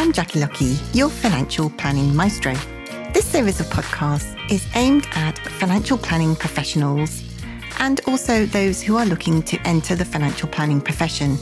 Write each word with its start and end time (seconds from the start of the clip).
I'm 0.00 0.14
Jackie 0.14 0.40
Lucky, 0.40 0.78
your 0.94 1.10
financial 1.10 1.68
planning 1.68 2.16
maestro. 2.16 2.54
This 3.12 3.26
series 3.26 3.60
of 3.60 3.66
podcasts 3.66 4.34
is 4.50 4.66
aimed 4.74 5.06
at 5.12 5.36
financial 5.38 5.98
planning 5.98 6.34
professionals 6.34 7.22
and 7.80 8.00
also 8.06 8.46
those 8.46 8.80
who 8.80 8.96
are 8.96 9.04
looking 9.04 9.42
to 9.42 9.60
enter 9.66 9.94
the 9.94 10.06
financial 10.06 10.48
planning 10.48 10.80
profession. 10.80 11.36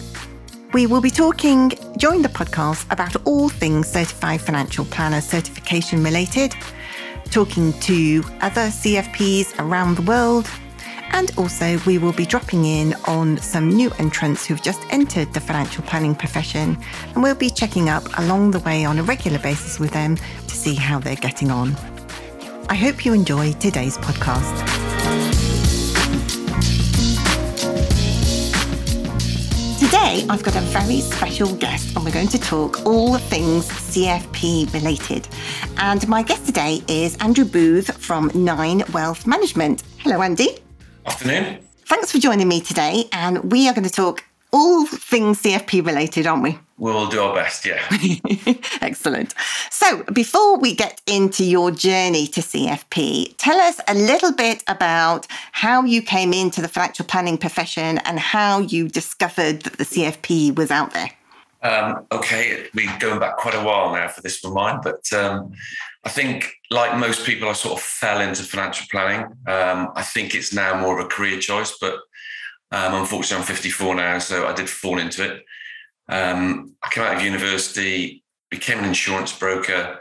We 0.73 0.89
will 0.89 1.00
be 1.00 1.09
talking 1.09 1.68
during 1.98 2.21
the 2.21 2.29
podcast 2.30 2.91
about 2.91 3.14
all 3.27 3.48
things 3.48 3.86
certified 3.86 4.41
financial 4.41 4.86
planner 4.86 5.20
certification 5.20 6.02
related, 6.02 6.52
talking 7.30 7.72
to 7.82 8.25
other 8.40 8.70
CFPs 8.70 9.56
around 9.61 9.95
the 9.95 10.02
world 10.02 10.50
and 11.12 11.30
also, 11.36 11.79
we 11.86 11.98
will 11.98 12.12
be 12.12 12.27
dropping 12.27 12.64
in 12.64 12.95
on 13.06 13.38
some 13.38 13.68
new 13.68 13.91
entrants 13.98 14.46
who've 14.46 14.62
just 14.62 14.80
entered 14.91 15.32
the 15.34 15.41
financial 15.41 15.82
planning 15.84 16.14
profession, 16.14 16.77
and 17.14 17.23
we'll 17.23 17.34
be 17.34 17.50
checking 17.50 17.88
up 17.88 18.05
along 18.19 18.50
the 18.50 18.60
way 18.60 18.84
on 18.84 18.98
a 18.98 19.02
regular 19.02 19.38
basis 19.38 19.78
with 19.78 19.91
them 19.91 20.16
to 20.16 20.55
see 20.55 20.74
how 20.74 20.98
they're 20.98 21.16
getting 21.16 21.50
on. 21.50 21.74
I 22.69 22.74
hope 22.74 23.05
you 23.05 23.12
enjoy 23.14 23.52
today's 23.55 23.97
podcast. 23.98 24.78
Today, 29.78 30.27
I've 30.28 30.42
got 30.42 30.55
a 30.55 30.61
very 30.61 31.00
special 31.00 31.55
guest, 31.56 31.97
and 31.97 32.05
we're 32.05 32.12
going 32.12 32.28
to 32.28 32.38
talk 32.38 32.84
all 32.84 33.12
the 33.12 33.19
things 33.19 33.69
CFP 33.69 34.72
related. 34.75 35.27
And 35.78 36.06
my 36.09 36.22
guest 36.22 36.45
today 36.45 36.83
is 36.88 37.16
Andrew 37.16 37.47
Booth 37.47 37.97
from 37.97 38.30
Nine 38.34 38.83
Wealth 38.92 39.27
Management. 39.27 39.83
Hello, 39.98 40.20
Andy. 40.20 40.59
Afternoon. 41.09 41.59
Thanks 41.87 42.12
for 42.12 42.19
joining 42.19 42.48
me 42.48 42.61
today. 42.61 43.07
And 43.15 43.51
we 43.51 43.67
are 43.67 43.73
going 43.73 43.87
to 43.87 43.91
talk 43.91 44.25
all 44.53 44.85
things 44.85 45.41
CFP 45.41 45.87
related, 45.87 46.27
aren't 46.27 46.43
we? 46.43 46.59
We'll 46.77 47.09
do 47.09 47.19
our 47.21 47.34
best, 47.34 47.65
yeah. 47.65 47.83
Excellent. 48.83 49.34
So, 49.70 50.03
before 50.12 50.59
we 50.59 50.75
get 50.75 51.00
into 51.06 51.45
your 51.45 51.70
journey 51.70 52.27
to 52.27 52.42
CFP, 52.42 53.37
tell 53.39 53.59
us 53.59 53.81
a 53.89 53.95
little 53.95 54.33
bit 54.33 54.62
about 54.69 55.27
how 55.53 55.83
you 55.84 56.03
came 56.03 56.34
into 56.34 56.61
the 56.61 56.69
financial 56.69 57.06
planning 57.06 57.39
profession 57.39 57.97
and 58.05 58.19
how 58.19 58.61
you 58.61 58.91
discovered 58.91 59.62
that 59.62 59.78
the 59.78 59.84
CFP 59.84 60.56
was 60.56 60.70
out 60.70 60.93
there. 60.93 61.11
Um, 61.62 62.06
okay, 62.12 62.67
we're 62.75 62.98
going 62.98 63.19
back 63.19 63.37
quite 63.37 63.55
a 63.55 63.62
while 63.62 63.92
now 63.92 64.09
for 64.09 64.20
this 64.20 64.42
one 64.42 64.55
mine, 64.55 64.81
but 64.83 65.12
um, 65.12 65.53
I 66.05 66.09
think, 66.09 66.53
like 66.70 66.97
most 66.97 67.27
people, 67.27 67.48
I 67.48 67.53
sort 67.53 67.78
of 67.78 67.83
fell 67.83 68.20
into 68.20 68.42
financial 68.45 68.87
planning. 68.91 69.27
Um, 69.47 69.91
I 69.95 70.03
think 70.03 70.34
it's 70.34 70.55
now 70.55 70.81
more 70.81 70.98
of 70.98 71.05
a 71.05 71.09
career 71.09 71.39
choice, 71.39 71.77
but 71.81 71.95
um, 72.70 72.95
unfortunately, 72.95 73.39
I'm 73.39 73.47
54 73.47 73.95
now, 73.97 74.19
so 74.19 74.47
I 74.47 74.55
did 74.55 74.70
fall 74.70 74.98
into 74.98 75.25
it. 75.25 75.45
Um, 76.09 76.75
I 76.83 76.89
came 76.91 77.05
out 77.05 77.17
of 77.17 77.23
university, 77.23 78.22
became 78.50 78.78
an 78.78 78.84
insurance 78.84 79.37
broker. 79.37 79.98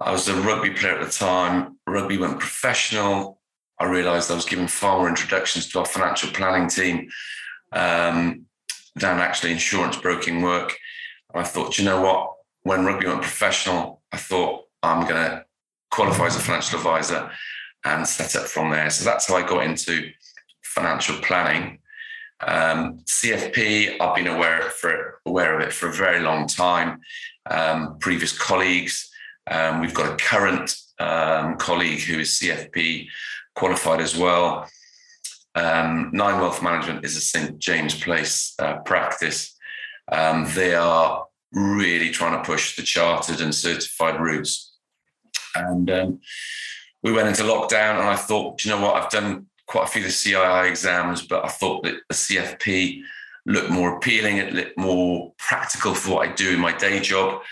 I 0.00 0.12
was 0.12 0.28
a 0.28 0.40
rugby 0.42 0.70
player 0.70 0.98
at 0.98 1.04
the 1.04 1.10
time. 1.10 1.78
Rugby 1.86 2.18
went 2.18 2.38
professional. 2.38 3.40
I 3.78 3.86
realised 3.86 4.30
I 4.30 4.34
was 4.34 4.44
giving 4.44 4.68
far 4.68 4.98
more 4.98 5.08
introductions 5.08 5.68
to 5.68 5.78
our 5.78 5.86
financial 5.86 6.30
planning 6.30 6.68
team 6.68 7.08
um, 7.72 8.46
than 8.96 9.18
actually 9.18 9.52
insurance 9.52 9.96
broking 9.96 10.42
work. 10.42 10.76
And 11.32 11.42
I 11.42 11.46
thought, 11.46 11.78
you 11.78 11.84
know 11.84 12.00
what? 12.00 12.32
When 12.62 12.84
rugby 12.84 13.06
went 13.06 13.22
professional, 13.22 14.02
I 14.10 14.16
thought 14.16 14.64
I'm 14.82 15.02
going 15.06 15.22
to 15.22 15.44
qualify 15.90 16.26
as 16.26 16.36
a 16.36 16.40
financial 16.40 16.78
advisor 16.78 17.30
and 17.84 18.06
set 18.06 18.34
up 18.34 18.46
from 18.46 18.70
there. 18.70 18.90
So 18.90 19.04
that's 19.04 19.28
how 19.28 19.36
I 19.36 19.46
got 19.46 19.64
into 19.64 20.10
financial 20.62 21.16
planning. 21.16 21.78
Um, 22.40 22.98
CFP, 23.04 24.00
I've 24.00 24.16
been 24.16 24.26
aware 24.26 24.62
for 24.62 25.20
aware 25.24 25.58
of 25.58 25.66
it 25.66 25.72
for 25.72 25.88
a 25.88 25.92
very 25.92 26.20
long 26.20 26.46
time. 26.46 27.00
Um, 27.50 27.98
previous 27.98 28.36
colleagues, 28.36 29.10
um, 29.50 29.80
we've 29.80 29.94
got 29.94 30.12
a 30.12 30.16
current 30.16 30.76
um, 30.98 31.56
colleague 31.56 32.00
who 32.00 32.18
is 32.18 32.40
CFP 32.40 33.06
qualified 33.54 34.00
as 34.00 34.16
well. 34.16 34.68
Um, 35.56 36.10
Nine 36.12 36.38
Wealth 36.40 36.62
Management 36.62 37.04
is 37.04 37.16
a 37.16 37.20
St 37.20 37.58
James 37.58 37.98
Place 37.98 38.54
uh, 38.58 38.76
practice. 38.80 39.56
Um, 40.12 40.46
they 40.54 40.74
are 40.74 41.26
really 41.52 42.10
trying 42.10 42.36
to 42.36 42.46
push 42.46 42.76
the 42.76 42.82
chartered 42.82 43.40
and 43.40 43.54
certified 43.54 44.20
routes. 44.20 44.74
And 45.54 45.90
um, 45.90 46.20
we 47.02 47.12
went 47.12 47.28
into 47.28 47.42
lockdown, 47.42 47.98
and 47.98 48.08
I 48.08 48.16
thought, 48.16 48.64
you 48.64 48.70
know 48.70 48.80
what? 48.80 49.02
I've 49.02 49.10
done 49.10 49.46
quite 49.66 49.84
a 49.84 49.90
few 49.90 50.02
of 50.02 50.08
the 50.08 50.12
CII 50.12 50.68
exams, 50.68 51.26
but 51.26 51.44
I 51.44 51.48
thought 51.48 51.84
that 51.84 51.96
the 52.08 52.14
CFP 52.14 53.00
looked 53.46 53.70
more 53.70 53.96
appealing, 53.96 54.36
it 54.36 54.52
looked 54.52 54.76
more 54.76 55.32
practical 55.38 55.94
for 55.94 56.16
what 56.16 56.28
I 56.28 56.32
do 56.32 56.52
in 56.52 56.60
my 56.60 56.76
day 56.76 57.00
job. 57.00 57.42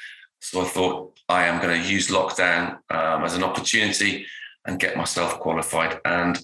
So 0.40 0.60
I 0.60 0.64
thought 0.64 1.18
I 1.28 1.46
am 1.46 1.62
going 1.62 1.80
to 1.80 1.88
use 1.88 2.08
lockdown 2.08 2.78
um, 2.90 3.24
as 3.24 3.34
an 3.34 3.42
opportunity 3.42 4.26
and 4.66 4.78
get 4.78 4.96
myself 4.96 5.40
qualified. 5.40 6.00
And 6.04 6.38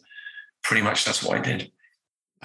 pretty 0.62 0.82
much 0.82 1.04
that's 1.04 1.22
what 1.22 1.38
I 1.38 1.41
did. 1.41 1.71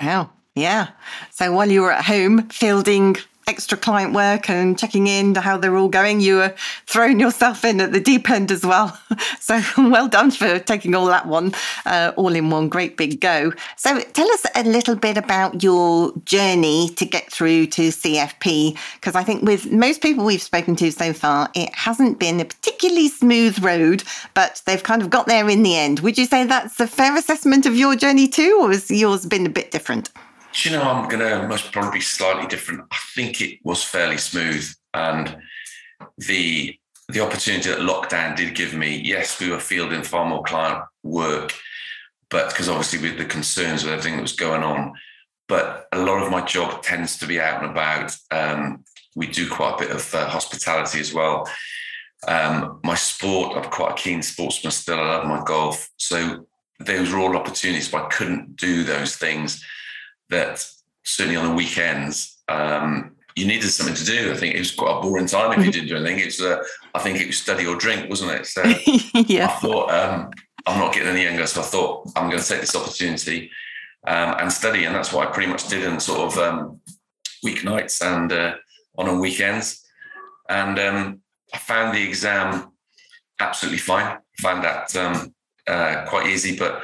Wow. 0.01 0.31
Yeah. 0.55 0.89
So 1.31 1.51
while 1.51 1.69
you 1.69 1.81
were 1.81 1.91
at 1.91 2.05
home 2.05 2.49
fielding 2.49 3.17
extra 3.47 3.77
client 3.77 4.13
work 4.13 4.49
and 4.49 4.77
checking 4.77 5.07
in 5.07 5.33
to 5.33 5.41
how 5.41 5.57
they're 5.57 5.77
all 5.77 5.89
going. 5.89 6.19
You 6.19 6.37
were 6.37 6.55
throwing 6.87 7.19
yourself 7.19 7.63
in 7.63 7.79
at 7.81 7.91
the 7.91 7.99
deep 7.99 8.29
end 8.29 8.51
as 8.51 8.65
well. 8.65 8.97
So 9.39 9.61
well 9.77 10.07
done 10.07 10.31
for 10.31 10.57
taking 10.57 10.95
all 10.95 11.05
that 11.05 11.27
one 11.27 11.53
uh, 11.85 12.13
all 12.15 12.33
in 12.33 12.49
one 12.49 12.67
great 12.67 12.97
big 12.97 13.21
go. 13.21 13.53
So 13.75 13.99
tell 13.99 14.29
us 14.31 14.45
a 14.55 14.63
little 14.63 14.95
bit 14.95 15.17
about 15.17 15.61
your 15.61 16.13
journey 16.25 16.89
to 16.95 17.05
get 17.05 17.31
through 17.31 17.67
to 17.67 17.89
CFP, 17.89 18.75
because 18.95 19.15
I 19.15 19.23
think 19.23 19.43
with 19.43 19.71
most 19.71 20.01
people 20.01 20.25
we've 20.25 20.41
spoken 20.41 20.75
to 20.77 20.91
so 20.91 21.13
far, 21.13 21.49
it 21.53 21.73
hasn't 21.75 22.17
been 22.17 22.39
a 22.39 22.45
particularly 22.45 23.07
smooth 23.07 23.63
road, 23.63 24.03
but 24.33 24.63
they've 24.65 24.81
kind 24.81 25.03
of 25.03 25.11
got 25.11 25.27
there 25.27 25.47
in 25.47 25.61
the 25.61 25.77
end. 25.77 25.99
Would 25.99 26.17
you 26.17 26.25
say 26.25 26.43
that's 26.45 26.79
a 26.79 26.87
fair 26.87 27.15
assessment 27.15 27.67
of 27.67 27.75
your 27.75 27.95
journey 27.95 28.27
too, 28.27 28.59
or 28.61 28.71
has 28.71 28.89
yours 28.89 29.25
been 29.25 29.45
a 29.45 29.49
bit 29.49 29.69
different? 29.69 30.09
Do 30.55 30.69
you 30.69 30.77
know, 30.77 30.83
I'm 30.83 31.09
going 31.09 31.19
to 31.19 31.47
most 31.49 31.73
probably 31.73 31.99
be 31.99 32.01
slightly 32.01 32.47
different. 32.47 32.85
I 32.89 32.97
think 33.13 33.41
it 33.41 33.59
was 33.63 33.83
fairly 33.83 34.17
smooth, 34.17 34.65
and 34.93 35.37
the 36.17 36.79
the 37.09 37.19
opportunity 37.19 37.69
that 37.69 37.79
lockdown 37.79 38.37
did 38.37 38.55
give 38.55 38.73
me. 38.73 39.01
Yes, 39.03 39.39
we 39.39 39.51
were 39.51 39.59
fielding 39.59 40.01
far 40.01 40.25
more 40.25 40.43
client 40.43 40.83
work, 41.03 41.53
but 42.29 42.49
because 42.49 42.69
obviously 42.69 42.99
with 42.99 43.17
the 43.17 43.25
concerns 43.25 43.83
with 43.83 43.93
everything 43.93 44.15
that 44.15 44.21
was 44.21 44.31
going 44.31 44.63
on, 44.63 44.93
but 45.49 45.87
a 45.91 45.99
lot 45.99 46.23
of 46.23 46.31
my 46.31 46.41
job 46.41 46.81
tends 46.81 47.17
to 47.17 47.27
be 47.27 47.39
out 47.39 47.61
and 47.61 47.71
about. 47.71 48.15
Um, 48.31 48.85
we 49.13 49.27
do 49.27 49.49
quite 49.49 49.75
a 49.75 49.85
bit 49.85 49.91
of 49.91 50.15
uh, 50.15 50.27
hospitality 50.29 51.01
as 51.01 51.13
well. 51.13 51.49
Um, 52.27 52.79
my 52.83 52.95
sport, 52.95 53.57
I'm 53.57 53.69
quite 53.69 53.91
a 53.91 54.01
keen 54.01 54.21
sportsman 54.21 54.71
still. 54.71 54.99
I 54.99 55.17
love 55.17 55.27
my 55.27 55.43
golf. 55.43 55.89
So 55.97 56.47
those 56.79 57.11
were 57.11 57.19
all 57.19 57.35
opportunities, 57.35 57.89
but 57.89 58.05
I 58.05 58.07
couldn't 58.07 58.55
do 58.55 58.83
those 58.85 59.17
things 59.17 59.63
that 60.29 60.67
certainly 61.03 61.37
on 61.37 61.49
the 61.49 61.55
weekends, 61.55 62.41
um, 62.47 63.15
you 63.35 63.45
needed 63.45 63.69
something 63.69 63.95
to 63.95 64.05
do. 64.05 64.31
I 64.31 64.37
think 64.37 64.55
it 64.55 64.59
was 64.59 64.71
quite 64.71 64.97
a 64.97 65.01
boring 65.01 65.27
time 65.27 65.59
if 65.59 65.65
you 65.65 65.71
didn't 65.71 65.89
do 65.89 65.95
anything. 66.05 66.19
It's, 66.19 66.41
uh, 66.41 66.63
I 66.93 66.99
think 66.99 67.19
it 67.19 67.27
was 67.27 67.37
study 67.37 67.65
or 67.65 67.75
drink, 67.75 68.09
wasn't 68.09 68.31
it? 68.31 68.45
So 68.45 68.63
yeah. 69.27 69.47
I 69.47 69.59
thought 69.59 69.91
um, 69.91 70.31
I'm 70.65 70.79
not 70.79 70.93
getting 70.93 71.09
any 71.09 71.23
younger, 71.23 71.45
so 71.45 71.61
I 71.61 71.65
thought 71.65 72.11
I'm 72.15 72.29
going 72.29 72.41
to 72.41 72.47
take 72.47 72.61
this 72.61 72.75
opportunity 72.75 73.51
um, 74.07 74.35
and 74.39 74.51
study, 74.51 74.85
and 74.85 74.95
that's 74.95 75.11
what 75.11 75.27
I 75.27 75.31
pretty 75.31 75.51
much 75.51 75.67
did 75.67 75.83
in 75.83 75.99
sort 75.99 76.31
of 76.31 76.37
um, 76.37 76.79
weeknights 77.43 78.01
and 78.01 78.31
uh, 78.31 78.55
on 78.97 79.09
on 79.09 79.19
weekends. 79.19 79.83
And 80.49 80.79
um, 80.79 81.21
I 81.53 81.57
found 81.57 81.95
the 81.95 82.03
exam 82.03 82.71
absolutely 83.39 83.79
fine. 83.79 84.05
I 84.05 84.41
found 84.41 84.63
that 84.63 84.95
um, 84.95 85.33
uh, 85.67 86.05
quite 86.07 86.27
easy, 86.27 86.57
but 86.57 86.83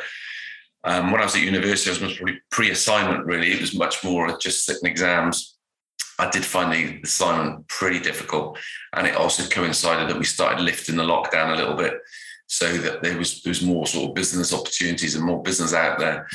um, 0.84 1.12
when 1.12 1.22
I 1.22 1.26
was 1.26 1.36
at 1.36 1.42
university, 1.42 1.90
I 1.90 2.06
was 2.06 2.18
probably 2.18 2.40
pre-assignment. 2.50 3.26
Really, 3.26 3.52
it 3.52 3.62
was 3.62 3.76
much 3.76 4.04
more 4.04 4.38
just 4.38 4.66
sitting 4.66 4.90
exams. 4.90 5.58
I 6.18 6.30
did 6.30 6.46
find 6.46 6.72
the 6.72 7.02
assignment 7.04 7.68
pretty 7.68 8.00
difficult, 8.00 8.58
and 8.94 9.08
it 9.08 9.16
also 9.16 9.48
coincided 9.48 10.10
that 10.10 10.18
we 10.18 10.26
started 10.26 10.62
lifting 10.62 10.96
the 10.96 11.04
lockdown 11.04 11.54
a 11.54 11.58
little 11.58 11.76
bit, 11.76 11.94
so 12.48 12.72
that 12.78 13.02
there 13.02 13.18
was 13.18 13.42
there 13.44 13.52
was 13.52 13.62
more 13.62 13.88
sort 13.88 14.10
of 14.10 14.16
business 14.16 14.54
opportunities 14.54 15.16
and 15.16 15.26
more 15.26 15.42
business 15.42 15.74
out 15.74 16.00
there. 16.00 16.28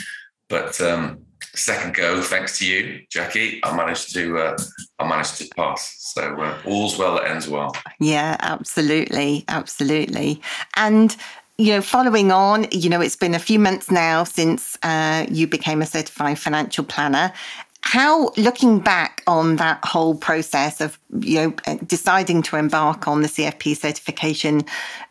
But 0.48 0.80
um, 0.80 1.22
second 1.54 1.94
go, 1.94 2.20
thanks 2.22 2.58
to 2.58 2.66
you, 2.66 3.02
Jackie, 3.10 3.60
I 3.64 3.76
managed 3.76 4.12
to 4.14 4.38
uh, 4.38 4.56
I 4.98 5.08
managed 5.08 5.38
to 5.38 5.48
pass. 5.56 6.12
So 6.14 6.22
uh, 6.40 6.58
all's 6.66 6.98
well 6.98 7.14
that 7.16 7.30
ends 7.30 7.48
well. 7.48 7.74
Yeah, 8.00 8.36
absolutely, 8.40 9.44
absolutely, 9.48 10.40
and 10.76 11.16
you 11.58 11.72
know, 11.72 11.80
following 11.80 12.30
on, 12.30 12.66
you 12.70 12.90
know, 12.90 13.00
it's 13.00 13.16
been 13.16 13.34
a 13.34 13.38
few 13.38 13.58
months 13.58 13.90
now 13.90 14.24
since 14.24 14.76
uh, 14.82 15.24
you 15.30 15.46
became 15.46 15.80
a 15.80 15.86
certified 15.86 16.38
financial 16.38 16.84
planner. 16.84 17.32
How, 17.80 18.32
looking 18.36 18.80
back 18.80 19.22
on 19.26 19.56
that 19.56 19.82
whole 19.84 20.16
process 20.16 20.80
of, 20.80 20.98
you 21.20 21.36
know, 21.36 21.54
uh, 21.66 21.76
deciding 21.86 22.42
to 22.42 22.56
embark 22.56 23.06
on 23.06 23.22
the 23.22 23.28
CFP 23.28 23.76
certification, 23.76 24.64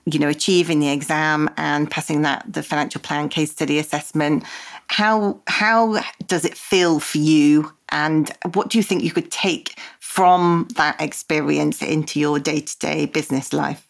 you 0.05 0.19
know, 0.19 0.27
achieving 0.27 0.79
the 0.79 0.89
exam 0.89 1.49
and 1.57 1.89
passing 1.89 2.21
that, 2.23 2.45
the 2.51 2.61
financial 2.61 3.01
plan 3.01 3.29
case 3.29 3.51
study 3.51 3.79
assessment, 3.79 4.43
how, 4.87 5.39
how 5.47 6.03
does 6.27 6.45
it 6.45 6.55
feel 6.55 6.99
for 6.99 7.17
you? 7.17 7.71
And 7.89 8.29
what 8.53 8.69
do 8.69 8.77
you 8.77 8.83
think 8.83 9.03
you 9.03 9.11
could 9.11 9.31
take 9.31 9.79
from 9.99 10.67
that 10.75 10.99
experience 10.99 11.81
into 11.81 12.19
your 12.19 12.39
day 12.39 12.59
to 12.59 12.79
day 12.79 13.05
business 13.05 13.53
life? 13.53 13.84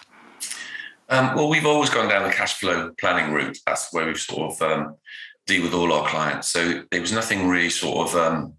Um, 1.09 1.35
well, 1.35 1.49
we've 1.49 1.65
always 1.65 1.89
gone 1.89 2.09
down 2.09 2.23
the 2.23 2.33
cash 2.33 2.55
flow 2.55 2.91
planning 2.99 3.31
route. 3.31 3.57
That's 3.65 3.93
where 3.93 4.07
we 4.07 4.15
sort 4.15 4.53
of 4.53 4.61
um, 4.61 4.95
deal 5.45 5.63
with 5.63 5.73
all 5.73 5.93
our 5.93 6.07
clients. 6.07 6.47
So 6.47 6.83
there 6.89 7.01
was 7.01 7.11
nothing 7.11 7.47
really 7.47 7.69
sort 7.69 8.09
of 8.09 8.15
um, 8.15 8.53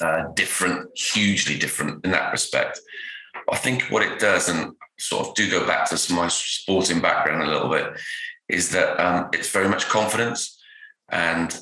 uh, 0.00 0.24
different, 0.34 0.90
hugely 0.98 1.56
different 1.56 2.04
in 2.04 2.10
that 2.10 2.32
respect. 2.32 2.80
I 3.50 3.56
think 3.56 3.82
what 3.84 4.02
it 4.02 4.18
does, 4.18 4.48
and 4.48 4.72
sort 4.98 5.28
of 5.28 5.34
do 5.34 5.50
go 5.50 5.66
back 5.66 5.88
to 5.90 6.12
my 6.12 6.28
sporting 6.28 7.00
background 7.00 7.42
a 7.42 7.52
little 7.52 7.68
bit, 7.68 7.92
is 8.48 8.70
that 8.70 8.98
um, 9.00 9.28
it's 9.32 9.50
very 9.50 9.68
much 9.68 9.86
confidence 9.86 10.60
and 11.10 11.56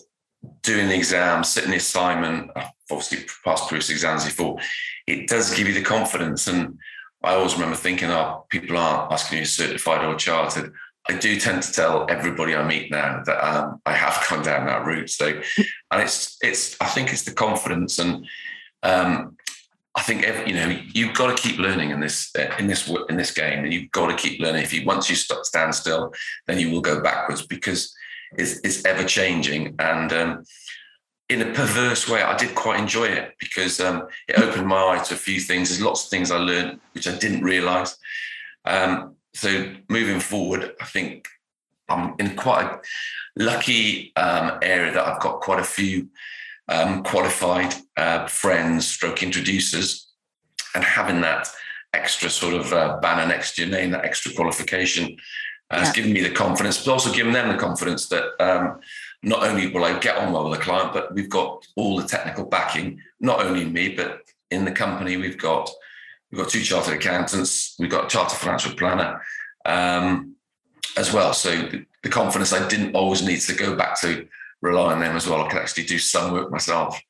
doing 0.62 0.88
the 0.88 0.96
exam, 0.96 1.44
sitting 1.44 1.70
the 1.70 1.76
assignment. 1.76 2.50
Obviously 2.90 3.26
passed 3.44 3.68
through 3.68 3.78
exams 3.78 4.24
before. 4.24 4.58
It 5.06 5.28
does 5.28 5.54
give 5.54 5.66
you 5.66 5.74
the 5.74 5.82
confidence, 5.82 6.46
and 6.46 6.78
I 7.24 7.34
always 7.34 7.54
remember 7.54 7.76
thinking, 7.76 8.10
"Oh, 8.10 8.46
people 8.48 8.76
aren't 8.76 9.12
asking 9.12 9.38
you 9.38 9.44
certified 9.44 10.04
or 10.04 10.14
chartered." 10.16 10.72
I 11.08 11.14
do 11.16 11.38
tend 11.38 11.62
to 11.64 11.72
tell 11.72 12.06
everybody 12.08 12.54
I 12.54 12.64
meet 12.64 12.90
now 12.90 13.22
that 13.26 13.44
um, 13.44 13.80
I 13.84 13.92
have 13.92 14.24
gone 14.28 14.44
down 14.44 14.66
that 14.66 14.86
route. 14.86 15.10
So, 15.10 15.40
and 15.90 16.02
it's 16.02 16.38
it's 16.42 16.76
I 16.80 16.86
think 16.86 17.12
it's 17.12 17.24
the 17.24 17.34
confidence 17.34 17.98
and 17.98 18.26
um, 18.84 19.36
I 19.94 20.02
think 20.02 20.24
every, 20.24 20.48
you 20.48 20.54
know 20.54 20.80
you've 20.94 21.14
got 21.14 21.36
to 21.36 21.42
keep 21.42 21.58
learning 21.58 21.90
in 21.90 22.00
this 22.00 22.32
in 22.58 22.66
this 22.66 22.90
in 23.08 23.16
this 23.16 23.32
game, 23.32 23.64
and 23.64 23.72
you've 23.72 23.90
got 23.90 24.06
to 24.06 24.16
keep 24.16 24.40
learning. 24.40 24.62
If 24.62 24.72
you 24.72 24.84
once 24.86 25.10
you 25.10 25.16
stop, 25.16 25.44
stand 25.44 25.74
still, 25.74 26.14
then 26.46 26.58
you 26.58 26.70
will 26.70 26.80
go 26.80 27.02
backwards 27.02 27.46
because 27.46 27.94
it's, 28.38 28.60
it's 28.64 28.84
ever 28.86 29.04
changing. 29.04 29.74
And 29.78 30.12
um, 30.12 30.44
in 31.32 31.42
a 31.42 31.52
perverse 31.52 32.08
way, 32.08 32.22
I 32.22 32.36
did 32.36 32.54
quite 32.54 32.78
enjoy 32.78 33.06
it 33.06 33.34
because 33.38 33.80
um, 33.80 34.08
it 34.28 34.38
opened 34.38 34.66
my 34.66 34.76
eye 34.76 35.02
to 35.04 35.14
a 35.14 35.16
few 35.16 35.40
things. 35.40 35.68
There's 35.68 35.80
lots 35.82 36.04
of 36.04 36.10
things 36.10 36.30
I 36.30 36.36
learned 36.36 36.80
which 36.92 37.08
I 37.08 37.16
didn't 37.16 37.42
realise. 37.42 37.96
Um, 38.64 39.16
so 39.34 39.72
moving 39.88 40.20
forward, 40.20 40.72
I 40.80 40.84
think 40.84 41.28
I'm 41.88 42.14
in 42.18 42.36
quite 42.36 42.66
a 42.66 42.80
lucky 43.36 44.12
um, 44.16 44.58
area 44.62 44.92
that 44.92 45.06
I've 45.06 45.20
got 45.20 45.40
quite 45.40 45.60
a 45.60 45.64
few 45.64 46.08
um, 46.68 47.02
qualified 47.02 47.74
uh, 47.96 48.26
friends, 48.26 48.86
stroke 48.86 49.22
introducers, 49.22 50.08
and 50.74 50.84
having 50.84 51.20
that 51.22 51.48
extra 51.94 52.30
sort 52.30 52.54
of 52.54 52.72
uh, 52.72 52.98
banner 53.00 53.26
next 53.26 53.56
to 53.56 53.62
your 53.62 53.70
name, 53.70 53.90
that 53.90 54.04
extra 54.04 54.32
qualification, 54.32 55.16
uh, 55.70 55.80
has 55.80 55.92
given 55.92 56.12
me 56.12 56.20
the 56.20 56.30
confidence, 56.30 56.84
but 56.84 56.92
also 56.92 57.12
given 57.12 57.32
them 57.32 57.48
the 57.48 57.58
confidence 57.58 58.08
that 58.08 58.24
um, 58.40 58.78
not 59.22 59.44
only 59.44 59.68
will 59.68 59.84
I 59.84 59.98
get 59.98 60.16
on 60.16 60.32
well 60.32 60.48
with 60.48 60.58
the 60.58 60.64
client, 60.64 60.92
but 60.92 61.14
we've 61.14 61.30
got 61.30 61.66
all 61.76 61.96
the 61.96 62.06
technical 62.06 62.44
backing, 62.44 63.00
not 63.20 63.44
only 63.44 63.64
me, 63.64 63.94
but 63.94 64.22
in 64.50 64.64
the 64.64 64.72
company. 64.72 65.16
We've 65.16 65.38
got 65.38 65.70
we've 66.30 66.40
got 66.40 66.50
two 66.50 66.62
chartered 66.62 66.94
accountants, 66.94 67.76
we've 67.78 67.90
got 67.90 68.06
a 68.06 68.08
chartered 68.08 68.38
financial 68.38 68.74
planner 68.74 69.22
um, 69.64 70.34
as 70.96 71.12
well. 71.12 71.32
So 71.32 71.50
the, 71.50 71.84
the 72.02 72.08
confidence 72.08 72.52
I 72.52 72.66
didn't 72.68 72.94
always 72.94 73.22
need 73.22 73.40
to 73.40 73.54
go 73.54 73.76
back 73.76 74.00
to 74.00 74.26
rely 74.60 74.92
on 74.92 75.00
them 75.00 75.16
as 75.16 75.28
well. 75.28 75.44
I 75.44 75.48
could 75.48 75.60
actually 75.60 75.84
do 75.84 75.98
some 75.98 76.32
work 76.32 76.50
myself. 76.50 77.00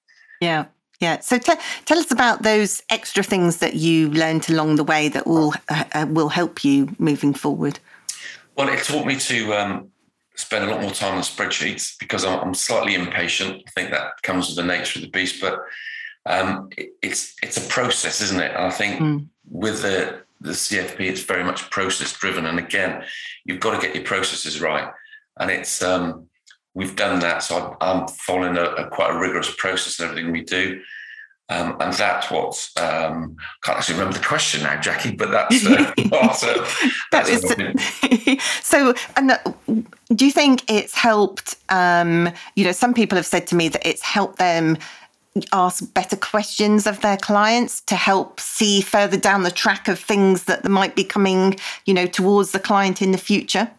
Yeah. 0.41 0.67
Yeah. 1.01 1.19
So 1.21 1.39
t- 1.39 1.55
tell 1.85 1.99
us 1.99 2.13
about 2.13 2.43
those 2.43 2.83
extra 2.89 3.25
things 3.25 3.59
that 3.59 3.75
you 3.75 4.11
learned 4.11 4.49
along 4.49 4.77
the 4.77 4.85
way 4.85 5.09
that 5.09 5.27
will 5.27 5.53
uh, 5.69 5.85
uh, 5.93 6.07
will 6.09 6.29
help 6.29 6.65
you 6.65 6.95
moving 6.99 7.35
forward. 7.35 7.81
Well, 8.57 8.69
it 8.69 8.85
taught 8.85 9.07
me 9.07 9.17
to 9.17 9.55
um, 9.55 9.89
spend 10.37 10.65
a 10.65 10.71
lot 10.71 10.81
more 10.81 10.91
time 10.91 11.17
on 11.17 11.23
spreadsheets 11.23 11.99
because 11.99 12.25
I'm, 12.25 12.39
I'm, 12.41 12.55
slightly 12.55 12.95
impatient. 12.95 13.63
I 13.67 13.71
think 13.73 13.91
that 13.91 14.23
comes 14.23 14.49
with 14.49 14.57
the 14.57 14.63
nature 14.63 14.99
of 14.99 15.05
the 15.05 15.11
beast, 15.11 15.41
but 15.41 15.61
um, 16.27 16.69
it, 16.77 16.93
it's 17.03 17.35
it's 17.43 17.57
a 17.57 17.69
process, 17.69 18.21
isn't 18.21 18.41
it? 18.41 18.53
And 18.53 18.65
I 18.65 18.71
think 18.71 19.01
mm. 19.01 19.27
with 19.51 19.83
the 19.83 20.23
the 20.41 20.53
CFP, 20.53 21.01
it's 21.01 21.23
very 21.23 21.45
much 21.45 21.71
process 21.71 22.13
driven. 22.13 22.47
And 22.47 22.59
again, 22.59 23.05
you've 23.45 23.61
got 23.61 23.79
to 23.79 23.87
get 23.87 23.95
your 23.95 24.05
processes 24.05 24.61
right. 24.61 24.91
And 25.39 25.51
it's 25.51 25.83
um, 25.83 26.29
we've 26.75 26.97
done 26.97 27.21
that. 27.21 27.43
So 27.43 27.77
I'm, 27.81 28.09
following 28.09 28.57
a, 28.57 28.65
a, 28.65 28.89
quite 28.89 29.15
a 29.15 29.19
rigorous 29.19 29.55
process 29.55 29.99
in 29.99 30.09
everything 30.09 30.33
we 30.33 30.43
do. 30.43 30.83
Um, 31.49 31.77
and 31.81 31.93
that's 31.93 32.31
what 32.31 32.69
um, 32.81 33.37
can't 33.63 33.79
actually 33.79 33.99
remember 33.99 34.19
the 34.19 34.25
question 34.25 34.63
now, 34.63 34.81
Jackie, 34.81 35.15
but 35.15 35.31
that's, 35.31 35.67
uh, 35.67 35.93
that's, 36.11 36.45
uh, 36.45 36.67
that 37.11 37.29
is, 37.29 37.43
so. 38.73 38.95
And 39.17 39.39
do 40.15 40.25
you 40.25 40.33
think 40.33 40.65
it's 40.69 40.95
helped? 40.95 41.57
Um, 41.69 42.31
you 42.57 42.65
know, 42.65 42.73
some 42.73 42.95
people 42.95 43.17
have 43.17 43.27
said 43.27 43.47
to 43.49 43.55
me 43.55 43.69
that 43.69 43.87
it's 43.87 44.03
helped 44.03 44.39
them 44.39 44.79
ask 45.53 45.93
better 45.95 46.17
questions 46.17 46.87
of 46.87 47.01
their 47.01 47.17
clients 47.17 47.81
to 47.83 47.95
help 47.95 48.41
see 48.41 48.81
further 48.81 49.17
down 49.17 49.45
the 49.45 49.51
track 49.51 49.89
of 49.89 49.99
things 49.99 50.45
that 50.45 50.69
might 50.69 50.95
be 50.95 51.05
coming, 51.05 51.57
you 51.87 51.95
know, 51.95 52.07
towards 52.07 52.51
the 52.53 52.61
client 52.61 53.01
in 53.01 53.13
the 53.13 53.19
future. 53.19 53.71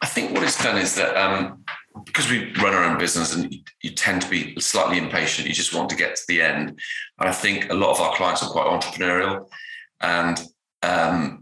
I 0.00 0.06
think 0.06 0.32
what 0.32 0.42
it's 0.42 0.62
done 0.62 0.78
is 0.78 0.96
that 0.96 1.16
um, 1.16 1.62
because 2.04 2.28
we 2.28 2.52
run 2.54 2.74
our 2.74 2.84
own 2.84 2.98
business 2.98 3.34
and 3.34 3.54
you 3.82 3.90
tend 3.90 4.22
to 4.22 4.28
be 4.28 4.58
slightly 4.60 4.98
impatient, 4.98 5.46
you 5.46 5.54
just 5.54 5.74
want 5.74 5.90
to 5.90 5.96
get 5.96 6.16
to 6.16 6.22
the 6.26 6.42
end. 6.42 6.70
And 7.18 7.28
I 7.28 7.32
think 7.32 7.70
a 7.70 7.74
lot 7.74 7.90
of 7.90 8.00
our 8.00 8.14
clients 8.16 8.42
are 8.42 8.50
quite 8.50 8.66
entrepreneurial, 8.66 9.48
and 10.00 10.42
um, 10.82 11.41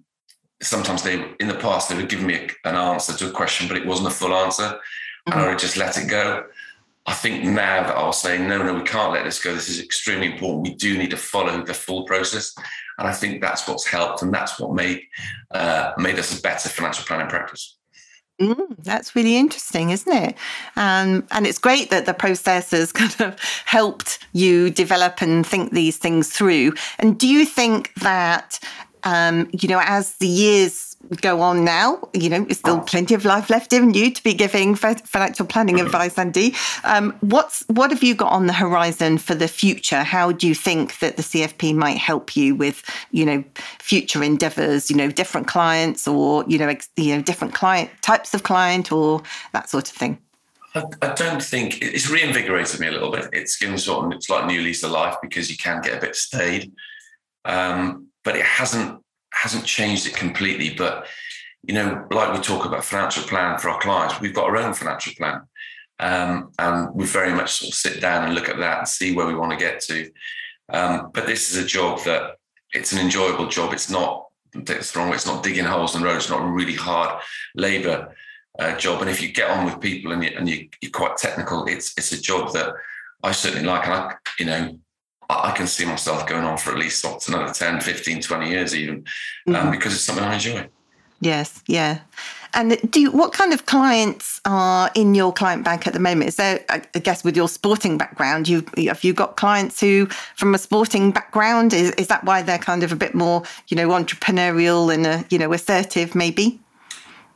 sometimes 0.63 1.03
they, 1.03 1.25
in 1.41 1.49
the 1.49 1.55
past, 1.55 1.89
they 1.89 1.97
would 1.97 2.09
give 2.09 2.23
me 2.23 2.35
a, 2.35 2.69
an 2.69 2.75
answer 2.75 3.13
to 3.17 3.29
a 3.29 3.33
question, 3.33 3.69
but 3.69 3.77
it 3.77 3.87
wasn't 3.87 4.09
a 4.09 4.11
full 4.11 4.35
answer, 4.35 4.63
mm-hmm. 4.65 5.33
and 5.33 5.41
I 5.41 5.49
would 5.49 5.59
just 5.59 5.77
let 5.77 5.97
it 5.99 6.09
go. 6.09 6.45
I 7.07 7.15
think 7.15 7.45
now 7.45 7.83
that 7.83 7.97
I'll 7.97 8.13
say, 8.13 8.39
no, 8.39 8.63
no, 8.63 8.75
we 8.75 8.83
can't 8.83 9.13
let 9.13 9.25
this 9.25 9.43
go. 9.43 9.55
This 9.55 9.69
is 9.69 9.83
extremely 9.83 10.33
important. 10.33 10.69
We 10.69 10.75
do 10.75 10.99
need 10.99 11.11
to 11.11 11.17
follow 11.17 11.65
the 11.65 11.75
full 11.75 12.05
process. 12.05 12.55
And 12.99 13.09
I 13.09 13.13
think 13.13 13.41
that's 13.41 13.67
what's 13.67 13.87
helped 13.87 14.23
and 14.23 14.33
that's 14.33 14.61
what 14.61 14.75
made 14.75 15.03
uh, 15.51 15.93
made 15.97 16.19
us 16.19 16.39
a 16.39 16.43
better 16.43 16.69
financial 16.69 17.05
planning 17.07 17.29
practice. 17.29 17.79
Mm, 18.41 18.77
that's 18.79 19.15
really 19.15 19.37
interesting, 19.37 19.91
isn't 19.91 20.13
it? 20.13 20.35
Um, 20.77 21.27
and 21.31 21.47
it's 21.47 21.59
great 21.59 21.91
that 21.91 22.07
the 22.07 22.15
process 22.15 22.71
has 22.71 22.93
kind 23.01 23.15
of 23.21 23.41
helped 23.65 24.19
you 24.33 24.71
develop 24.71 25.21
and 25.21 25.47
think 25.47 25.73
these 25.73 25.99
things 25.99 26.31
through. 26.31 26.75
And 26.99 27.19
do 27.19 27.27
you 27.27 27.45
think 27.45 27.93
that, 27.95 28.59
um, 29.05 29.49
you 29.53 29.69
know, 29.69 29.81
as 29.85 30.17
the 30.17 30.27
years 30.27 30.91
go 31.21 31.41
on 31.41 31.65
now. 31.65 32.09
You 32.13 32.29
know, 32.29 32.45
there's 32.45 32.59
still 32.59 32.81
plenty 32.81 33.15
of 33.15 33.25
life 33.25 33.51
left 33.51 33.73
in 33.73 33.95
you 33.95 34.11
to 34.11 34.23
be 34.23 34.35
giving 34.35 34.75
financial 34.75 35.47
planning 35.47 35.77
mm-hmm. 35.77 35.87
advice, 35.87 36.19
Andy. 36.19 36.55
Um, 36.85 37.17
what's 37.21 37.65
what 37.69 37.91
have 37.91 38.03
you 38.03 38.15
got 38.15 38.33
on 38.33 38.47
the 38.47 38.53
horizon 38.53 39.19
for 39.19 39.35
the 39.35 39.49
future? 39.49 40.03
How 40.03 40.33
do 40.33 40.47
you 40.47 40.55
think 40.55 40.99
that 40.99 41.17
the 41.17 41.23
CFP 41.23 41.75
might 41.75 41.97
help 41.97 42.37
you 42.37 42.55
with, 42.55 42.85
you 43.11 43.25
know, 43.25 43.45
future 43.79 44.23
endeavours? 44.23 44.91
You 44.91 44.97
know, 44.97 45.11
different 45.11 45.47
clients 45.47 46.07
or 46.07 46.45
you 46.47 46.59
know, 46.59 46.69
ex, 46.69 46.89
you 46.97 47.17
know, 47.17 47.23
different 47.23 47.55
client 47.55 47.91
types 48.03 48.35
of 48.35 48.43
client 48.43 48.93
or 48.93 49.23
that 49.53 49.69
sort 49.69 49.91
of 49.91 49.97
thing. 49.97 50.19
I, 50.75 50.85
I 51.03 51.15
don't 51.15 51.43
think 51.43 51.83
it's 51.83 52.09
reinvigorated 52.09 52.79
me 52.79 52.87
a 52.87 52.93
little 52.93 53.11
bit. 53.11 53.29
It's 53.33 53.57
given 53.57 53.79
sort 53.79 54.07
of 54.07 54.13
it's 54.13 54.31
like 54.31 54.47
new 54.47 54.61
lease 54.61 54.85
of 54.85 54.93
life 54.93 55.17
because 55.21 55.51
you 55.51 55.57
can 55.57 55.81
get 55.81 55.99
a 55.99 56.01
bit 56.01 56.15
staid, 56.15 56.71
um, 57.45 58.10
but 58.25 58.37
it 58.37 58.45
hasn't 58.45 59.01
hasn't 59.33 59.65
changed 59.65 60.07
it 60.07 60.15
completely. 60.15 60.75
But 60.75 61.07
you 61.63 61.75
know, 61.75 62.07
like 62.11 62.33
we 62.33 62.41
talk 62.41 62.65
about 62.65 62.85
financial 62.85 63.23
plan 63.25 63.59
for 63.59 63.71
our 63.71 63.81
clients, 63.81 64.21
we've 64.21 64.35
got 64.35 64.47
our 64.47 64.57
own 64.57 64.75
financial 64.75 65.13
plan. 65.15 65.43
Um, 65.99 66.53
and 66.59 66.95
we 66.95 67.05
very 67.05 67.33
much 67.35 67.53
sort 67.53 67.69
of 67.69 67.75
sit 67.75 68.01
down 68.01 68.25
and 68.25 68.35
look 68.35 68.49
at 68.49 68.57
that 68.59 68.79
and 68.79 68.89
see 68.89 69.15
where 69.15 69.27
we 69.27 69.35
want 69.35 69.53
to 69.53 69.59
get 69.59 69.81
to. 69.81 70.11
Um, 70.73 71.11
but 71.13 71.27
this 71.27 71.51
is 71.51 71.63
a 71.63 71.67
job 71.67 72.01
that 72.05 72.37
it's 72.73 72.93
an 72.93 73.01
enjoyable 73.01 73.49
job. 73.49 73.75
It's 73.75 73.91
not 73.91 74.27
wrong. 74.55 75.13
It's 75.13 75.27
not 75.27 75.43
digging 75.43 75.65
holes 75.65 75.95
in 75.95 76.01
the 76.01 76.07
road. 76.07 76.17
It's 76.17 76.31
not 76.31 76.43
really 76.43 76.75
hard 76.75 77.23
labour 77.55 78.15
uh, 78.59 78.77
job. 78.77 79.03
And 79.03 79.11
if 79.11 79.21
you 79.21 79.33
get 79.33 79.51
on 79.51 79.65
with 79.65 79.81
people 79.81 80.13
and, 80.13 80.25
you, 80.25 80.31
and 80.37 80.49
you, 80.49 80.69
are 80.85 80.91
quite 80.91 81.17
technical, 81.17 81.67
it's 81.67 81.93
it's 81.97 82.13
a 82.13 82.21
job 82.21 82.53
that 82.53 82.73
I 83.23 83.33
certainly 83.33 83.67
like. 83.67 83.85
And 83.85 83.95
I, 83.95 84.15
you 84.39 84.47
know, 84.47 84.79
I 85.31 85.53
can 85.53 85.67
see 85.67 85.85
myself 85.85 86.27
going 86.27 86.45
on 86.45 86.59
for 86.59 86.71
at 86.73 86.79
least 86.79 87.05
what's 87.05 87.29
another 87.29 87.53
10, 87.53 87.81
15, 87.81 88.23
20 88.23 88.51
years 88.51 88.75
even, 88.75 89.05
um, 89.47 89.55
mm-hmm. 89.55 89.71
because 89.71 89.95
it's 89.95 90.03
something 90.03 90.25
I 90.25 90.35
enjoy. 90.35 90.69
Yes, 91.21 91.63
yeah. 91.67 92.01
And 92.55 92.79
do 92.91 93.01
you, 93.01 93.11
what 93.13 93.33
kind 93.33 93.53
of 93.53 93.67
clients 93.67 94.41
are 94.45 94.91
in 94.95 95.15
your 95.15 95.33
client 95.33 95.65
bank 95.65 95.87
at 95.87 95.93
the 95.93 96.01
moment? 96.01 96.29
Is 96.29 96.37
there, 96.37 96.65
I 96.69 96.79
guess, 96.79 97.23
with 97.23 97.37
your 97.37 97.49
sporting 97.49 97.97
background, 97.97 98.49
you 98.49 98.65
have 98.87 99.05
you 99.05 99.13
got 99.13 99.37
clients 99.37 99.81
who, 99.81 100.07
from 100.35 100.55
a 100.55 100.59
sporting 100.59 101.13
background, 101.13 101.73
is 101.73 101.93
is 101.93 102.09
that 102.09 102.25
why 102.25 102.43
they're 102.43 102.59
kind 102.59 102.83
of 102.83 102.91
a 102.91 102.97
bit 102.97 103.15
more, 103.15 103.45
you 103.69 103.77
know, 103.77 103.91
entrepreneurial 103.91 104.93
and 104.93 105.07
uh, 105.07 105.23
you 105.31 105.39
know 105.39 105.53
assertive, 105.53 106.15
maybe? 106.15 106.59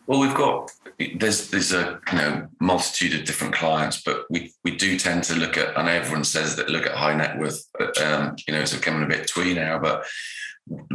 Well, 0.06 0.18
we've 0.18 0.34
got 0.34 0.72
there's 1.16 1.50
there's 1.50 1.72
a 1.72 2.00
you 2.10 2.18
know 2.18 2.46
multitude 2.60 3.18
of 3.18 3.26
different 3.26 3.54
clients, 3.54 4.02
but 4.02 4.24
we 4.30 4.52
we 4.64 4.76
do 4.76 4.98
tend 4.98 5.24
to 5.24 5.34
look 5.34 5.56
at. 5.56 5.76
Know 5.76 5.90
everyone 5.90 6.24
says 6.24 6.56
that 6.56 6.70
look 6.70 6.86
at 6.86 6.92
high 6.92 7.14
net 7.14 7.38
worth. 7.38 7.66
Um, 8.02 8.36
you 8.46 8.54
know, 8.54 8.60
it's 8.60 8.74
becoming 8.74 9.02
a 9.02 9.08
bit 9.08 9.26
twee 9.26 9.54
now, 9.54 9.78
but 9.78 10.04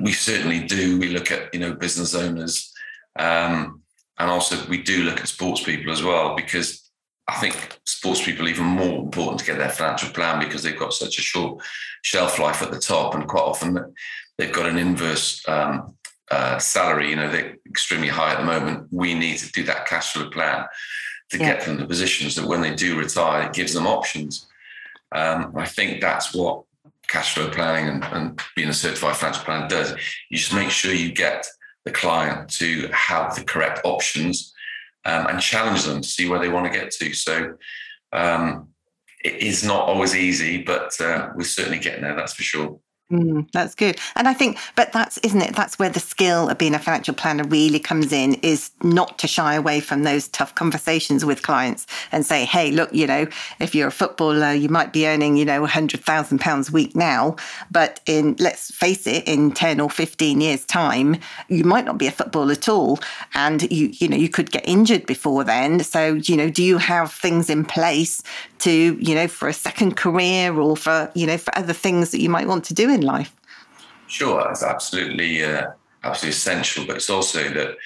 we 0.01 0.11
certainly 0.11 0.63
do. 0.65 0.99
We 0.99 1.09
look 1.09 1.31
at 1.31 1.53
you 1.53 1.59
know 1.59 1.73
business 1.73 2.15
owners, 2.15 2.73
um, 3.17 3.81
and 4.17 4.29
also 4.29 4.65
we 4.67 4.81
do 4.81 5.03
look 5.03 5.19
at 5.19 5.27
sports 5.27 5.63
people 5.63 5.91
as 5.91 6.03
well 6.03 6.35
because 6.35 6.89
I 7.27 7.35
think 7.35 7.79
sports 7.85 8.23
people 8.23 8.47
even 8.47 8.65
more 8.65 8.99
important 8.99 9.39
to 9.39 9.45
get 9.45 9.57
their 9.57 9.69
financial 9.69 10.09
plan 10.09 10.39
because 10.39 10.63
they've 10.63 10.79
got 10.79 10.93
such 10.93 11.19
a 11.19 11.21
short 11.21 11.61
shelf 12.03 12.39
life 12.39 12.61
at 12.61 12.71
the 12.71 12.79
top, 12.79 13.15
and 13.15 13.27
quite 13.27 13.43
often 13.43 13.93
they've 14.37 14.53
got 14.53 14.69
an 14.69 14.77
inverse 14.77 15.47
um, 15.47 15.95
uh, 16.31 16.57
salary. 16.59 17.09
You 17.09 17.15
know, 17.15 17.31
they're 17.31 17.57
extremely 17.67 18.07
high 18.07 18.33
at 18.33 18.39
the 18.39 18.45
moment. 18.45 18.87
We 18.91 19.13
need 19.13 19.37
to 19.39 19.51
do 19.51 19.63
that 19.63 19.87
cash 19.87 20.13
flow 20.13 20.29
plan 20.29 20.65
to 21.31 21.37
yeah. 21.37 21.53
get 21.53 21.65
them 21.65 21.77
the 21.77 21.85
positions 21.85 22.35
that 22.35 22.47
when 22.47 22.61
they 22.61 22.75
do 22.75 22.97
retire, 22.97 23.47
it 23.47 23.53
gives 23.53 23.73
them 23.73 23.87
options. 23.87 24.47
Um, 25.11 25.53
I 25.55 25.65
think 25.65 26.01
that's 26.01 26.33
what 26.33 26.63
cash 27.07 27.33
flow 27.33 27.49
planning 27.49 27.89
and, 27.89 28.03
and 28.03 28.41
being 28.55 28.69
a 28.69 28.73
certified 28.73 29.15
financial 29.15 29.43
planner 29.43 29.67
does. 29.67 29.91
You 30.29 30.37
just 30.37 30.53
make 30.53 30.69
sure 30.69 30.93
you 30.93 31.11
get 31.11 31.47
the 31.85 31.91
client 31.91 32.49
to 32.51 32.87
have 32.93 33.35
the 33.35 33.43
correct 33.43 33.81
options 33.83 34.53
um, 35.05 35.27
and 35.27 35.39
challenge 35.39 35.83
them 35.83 36.01
to 36.01 36.07
see 36.07 36.29
where 36.29 36.39
they 36.39 36.49
want 36.49 36.71
to 36.71 36.79
get 36.79 36.91
to. 36.91 37.13
So 37.13 37.55
um, 38.13 38.69
it 39.23 39.35
is 39.35 39.63
not 39.63 39.87
always 39.87 40.15
easy, 40.15 40.61
but 40.61 40.99
uh, 41.01 41.29
we're 41.35 41.43
certainly 41.43 41.79
getting 41.79 42.01
there, 42.01 42.15
that's 42.15 42.33
for 42.33 42.43
sure. 42.43 42.79
Mm, 43.11 43.51
that's 43.53 43.73
good. 43.73 43.97
And 44.15 44.27
I 44.27 44.33
think, 44.35 44.59
but 44.75 44.93
that's, 44.93 45.17
isn't 45.19 45.41
it? 45.41 45.55
That's 45.55 45.79
where 45.79 45.89
the 45.89 45.99
skill 45.99 46.47
of 46.47 46.59
being 46.59 46.75
a 46.75 46.79
financial 46.79 47.15
planner 47.15 47.43
really 47.43 47.79
comes 47.79 48.13
in 48.13 48.35
is 48.43 48.69
not 48.83 49.17
to 49.19 49.27
shy 49.27 49.55
away 49.55 49.79
from 49.79 50.03
those 50.03 50.27
tough 50.27 50.53
conversations 50.53 51.25
with 51.25 51.41
clients 51.41 51.87
and 52.11 52.23
say, 52.23 52.45
hey, 52.45 52.69
look, 52.69 52.93
you 52.93 53.07
know, 53.07 53.27
if 53.59 53.73
you're 53.73 53.87
a 53.87 53.91
footballer, 53.91 54.53
you 54.53 54.69
might 54.69 54.93
be 54.93 55.07
earning, 55.07 55.37
you 55.37 55.45
know, 55.45 55.63
£100,000 55.63 56.69
a 56.69 56.71
week 56.71 56.95
now. 56.95 57.35
But 57.71 57.99
in, 58.05 58.35
let's 58.37 58.69
face 58.75 59.07
it, 59.07 59.27
in 59.27 59.53
10 59.53 59.79
or 59.79 59.89
15 59.89 60.39
years' 60.39 60.63
time, 60.65 61.17
you 61.47 61.63
might 61.63 61.85
not 61.85 61.97
be 61.97 62.05
a 62.05 62.11
footballer 62.11 62.51
at 62.51 62.69
all. 62.69 62.99
And 63.33 63.63
you, 63.71 63.87
you 63.93 64.07
know, 64.07 64.17
you 64.17 64.29
could 64.29 64.51
get 64.51 64.67
injured 64.67 65.07
before 65.07 65.43
then. 65.43 65.83
So, 65.83 66.13
you 66.13 66.37
know, 66.37 66.51
do 66.51 66.61
you 66.61 66.77
have 66.77 67.11
things 67.11 67.49
in 67.49 67.65
place 67.65 68.21
to, 68.59 68.97
you 68.99 69.15
know, 69.15 69.27
for 69.27 69.47
a 69.47 69.53
second 69.53 69.97
career 69.97 70.57
or 70.59 70.77
for, 70.77 71.11
you 71.15 71.25
know, 71.25 71.37
for 71.37 71.57
other 71.57 71.73
things 71.73 72.11
that 72.11 72.21
you 72.21 72.29
might 72.29 72.47
want 72.47 72.65
to 72.65 72.73
do 72.73 72.89
in 72.89 73.01
life? 73.01 73.35
Sure, 74.07 74.49
it's 74.49 74.63
absolutely, 74.63 75.43
uh, 75.43 75.67
absolutely 76.03 76.35
essential. 76.35 76.85
But 76.85 76.97
it's 76.97 77.09
also 77.09 77.47
that 77.49 77.77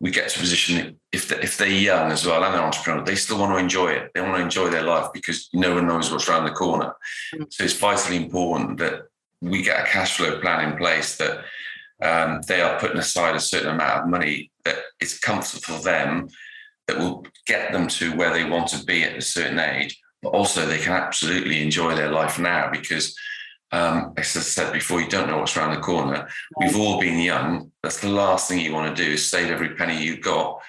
we 0.00 0.10
get 0.10 0.28
to 0.30 0.38
a 0.38 0.40
position 0.40 0.98
if 1.12 1.28
they, 1.28 1.36
if 1.36 1.56
they're 1.58 1.68
young 1.68 2.12
as 2.12 2.24
well 2.24 2.44
and 2.44 2.54
they're 2.54 2.62
entrepreneurs, 2.62 3.06
they 3.06 3.14
still 3.14 3.38
want 3.38 3.52
to 3.52 3.58
enjoy 3.58 3.88
it. 3.88 4.12
They 4.14 4.20
want 4.20 4.36
to 4.36 4.42
enjoy 4.42 4.68
their 4.68 4.82
life 4.82 5.08
because 5.12 5.48
no 5.52 5.74
one 5.74 5.86
knows 5.86 6.10
what's 6.10 6.28
around 6.28 6.44
the 6.44 6.52
corner. 6.52 6.94
Mm-hmm. 7.34 7.44
So 7.50 7.64
it's 7.64 7.78
vitally 7.78 8.16
important 8.16 8.78
that 8.78 9.02
we 9.40 9.62
get 9.62 9.80
a 9.80 9.88
cash 9.88 10.16
flow 10.16 10.40
plan 10.40 10.70
in 10.70 10.78
place 10.78 11.16
that 11.16 11.44
um, 12.02 12.42
they 12.46 12.60
are 12.60 12.78
putting 12.78 12.98
aside 12.98 13.34
a 13.34 13.40
certain 13.40 13.74
amount 13.74 14.04
of 14.04 14.08
money 14.08 14.50
that 14.64 14.76
is 15.00 15.18
comfortable 15.18 15.76
for 15.76 15.82
them 15.82 16.28
that 16.88 16.98
will 16.98 17.24
get 17.46 17.70
them 17.70 17.86
to 17.86 18.16
where 18.16 18.32
they 18.32 18.44
want 18.44 18.66
to 18.68 18.84
be 18.84 19.04
at 19.04 19.16
a 19.16 19.22
certain 19.22 19.60
age, 19.60 20.00
but 20.22 20.30
also 20.30 20.66
they 20.66 20.78
can 20.78 20.94
absolutely 20.94 21.62
enjoy 21.62 21.94
their 21.94 22.10
life 22.10 22.38
now 22.38 22.70
because, 22.70 23.14
um, 23.70 24.14
as 24.16 24.36
I 24.36 24.40
said 24.40 24.72
before, 24.72 25.00
you 25.00 25.08
don't 25.08 25.28
know 25.28 25.38
what's 25.38 25.56
around 25.56 25.74
the 25.74 25.80
corner. 25.80 26.26
We've 26.58 26.76
all 26.76 26.98
been 26.98 27.20
young. 27.20 27.70
That's 27.82 28.00
the 28.00 28.08
last 28.08 28.48
thing 28.48 28.58
you 28.58 28.72
want 28.72 28.96
to 28.96 29.04
do 29.04 29.12
is 29.12 29.30
save 29.30 29.50
every 29.50 29.76
penny 29.76 30.02
you've 30.02 30.22
got 30.22 30.60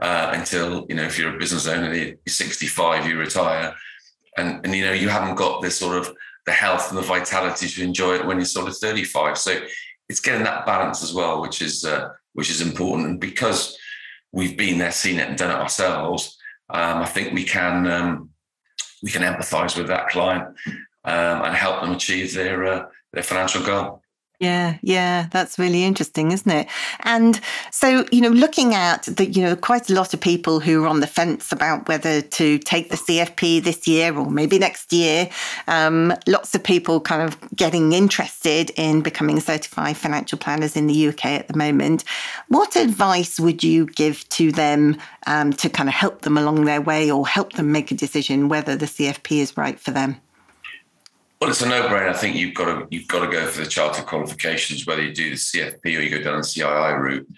uh, 0.00 0.32
until, 0.34 0.86
you 0.88 0.94
know, 0.94 1.04
if 1.04 1.18
you're 1.18 1.34
a 1.34 1.38
business 1.38 1.66
owner, 1.66 1.94
you're 1.94 2.16
65, 2.28 3.08
you 3.08 3.18
retire. 3.18 3.74
And, 4.36 4.64
and, 4.64 4.74
you 4.74 4.84
know, 4.84 4.92
you 4.92 5.08
haven't 5.08 5.36
got 5.36 5.62
this 5.62 5.78
sort 5.78 5.96
of 5.96 6.14
the 6.44 6.52
health 6.52 6.90
and 6.90 6.98
the 6.98 7.02
vitality 7.02 7.68
to 7.68 7.82
enjoy 7.82 8.16
it 8.16 8.26
when 8.26 8.36
you're 8.36 8.44
sort 8.44 8.68
of 8.68 8.76
35. 8.76 9.38
So 9.38 9.58
it's 10.08 10.20
getting 10.20 10.44
that 10.44 10.66
balance 10.66 11.02
as 11.02 11.14
well, 11.14 11.40
which 11.40 11.62
is, 11.62 11.84
uh, 11.84 12.10
which 12.34 12.50
is 12.50 12.60
important. 12.60 13.08
And 13.08 13.20
because 13.20 13.78
we've 14.32 14.56
been 14.56 14.78
there, 14.78 14.92
seen 14.92 15.18
it, 15.18 15.28
and 15.28 15.38
done 15.38 15.50
it 15.50 15.60
ourselves, 15.60 16.38
um, 16.70 17.02
I 17.02 17.06
think 17.06 17.32
we 17.32 17.44
can 17.44 17.86
um, 17.86 18.30
we 19.02 19.10
can 19.10 19.22
empathise 19.22 19.76
with 19.76 19.88
that 19.88 20.08
client 20.08 20.44
um, 21.04 21.42
and 21.42 21.54
help 21.54 21.82
them 21.82 21.92
achieve 21.92 22.34
their 22.34 22.64
uh, 22.64 22.86
their 23.12 23.22
financial 23.22 23.62
goal. 23.62 24.01
Yeah, 24.42 24.78
yeah, 24.82 25.28
that's 25.30 25.56
really 25.56 25.84
interesting, 25.84 26.32
isn't 26.32 26.50
it? 26.50 26.66
And 27.04 27.40
so, 27.70 28.04
you 28.10 28.20
know, 28.20 28.28
looking 28.28 28.74
at 28.74 29.04
the, 29.04 29.30
you 29.30 29.40
know, 29.40 29.54
quite 29.54 29.88
a 29.88 29.94
lot 29.94 30.14
of 30.14 30.20
people 30.20 30.58
who 30.58 30.82
are 30.82 30.88
on 30.88 30.98
the 30.98 31.06
fence 31.06 31.52
about 31.52 31.86
whether 31.86 32.22
to 32.22 32.58
take 32.58 32.90
the 32.90 32.96
CFP 32.96 33.62
this 33.62 33.86
year 33.86 34.18
or 34.18 34.28
maybe 34.28 34.58
next 34.58 34.92
year. 34.92 35.30
Um, 35.68 36.12
lots 36.26 36.56
of 36.56 36.64
people 36.64 37.00
kind 37.00 37.22
of 37.22 37.38
getting 37.54 37.92
interested 37.92 38.70
in 38.70 39.02
becoming 39.02 39.38
certified 39.38 39.96
financial 39.96 40.38
planners 40.38 40.74
in 40.74 40.88
the 40.88 41.06
UK 41.06 41.26
at 41.26 41.46
the 41.46 41.56
moment. 41.56 42.02
What 42.48 42.74
advice 42.74 43.38
would 43.38 43.62
you 43.62 43.86
give 43.86 44.28
to 44.30 44.50
them 44.50 44.96
um, 45.28 45.52
to 45.52 45.70
kind 45.70 45.88
of 45.88 45.94
help 45.94 46.22
them 46.22 46.36
along 46.36 46.64
their 46.64 46.80
way 46.80 47.12
or 47.12 47.28
help 47.28 47.52
them 47.52 47.70
make 47.70 47.92
a 47.92 47.94
decision 47.94 48.48
whether 48.48 48.74
the 48.74 48.86
CFP 48.86 49.38
is 49.38 49.56
right 49.56 49.78
for 49.78 49.92
them? 49.92 50.20
Well, 51.42 51.50
it's 51.50 51.60
a 51.60 51.68
no-brainer. 51.68 52.08
I 52.08 52.12
think 52.12 52.36
you've 52.36 52.54
got 52.54 52.66
to 52.66 52.86
you've 52.92 53.08
got 53.08 53.26
to 53.26 53.32
go 53.32 53.44
for 53.48 53.64
the 53.64 53.68
charter 53.68 54.04
qualifications, 54.04 54.86
whether 54.86 55.02
you 55.02 55.12
do 55.12 55.30
the 55.30 55.34
CFP 55.34 55.84
or 55.86 56.00
you 56.00 56.08
go 56.08 56.22
down 56.22 56.36
the 56.36 56.46
CII 56.46 57.00
route, 57.00 57.28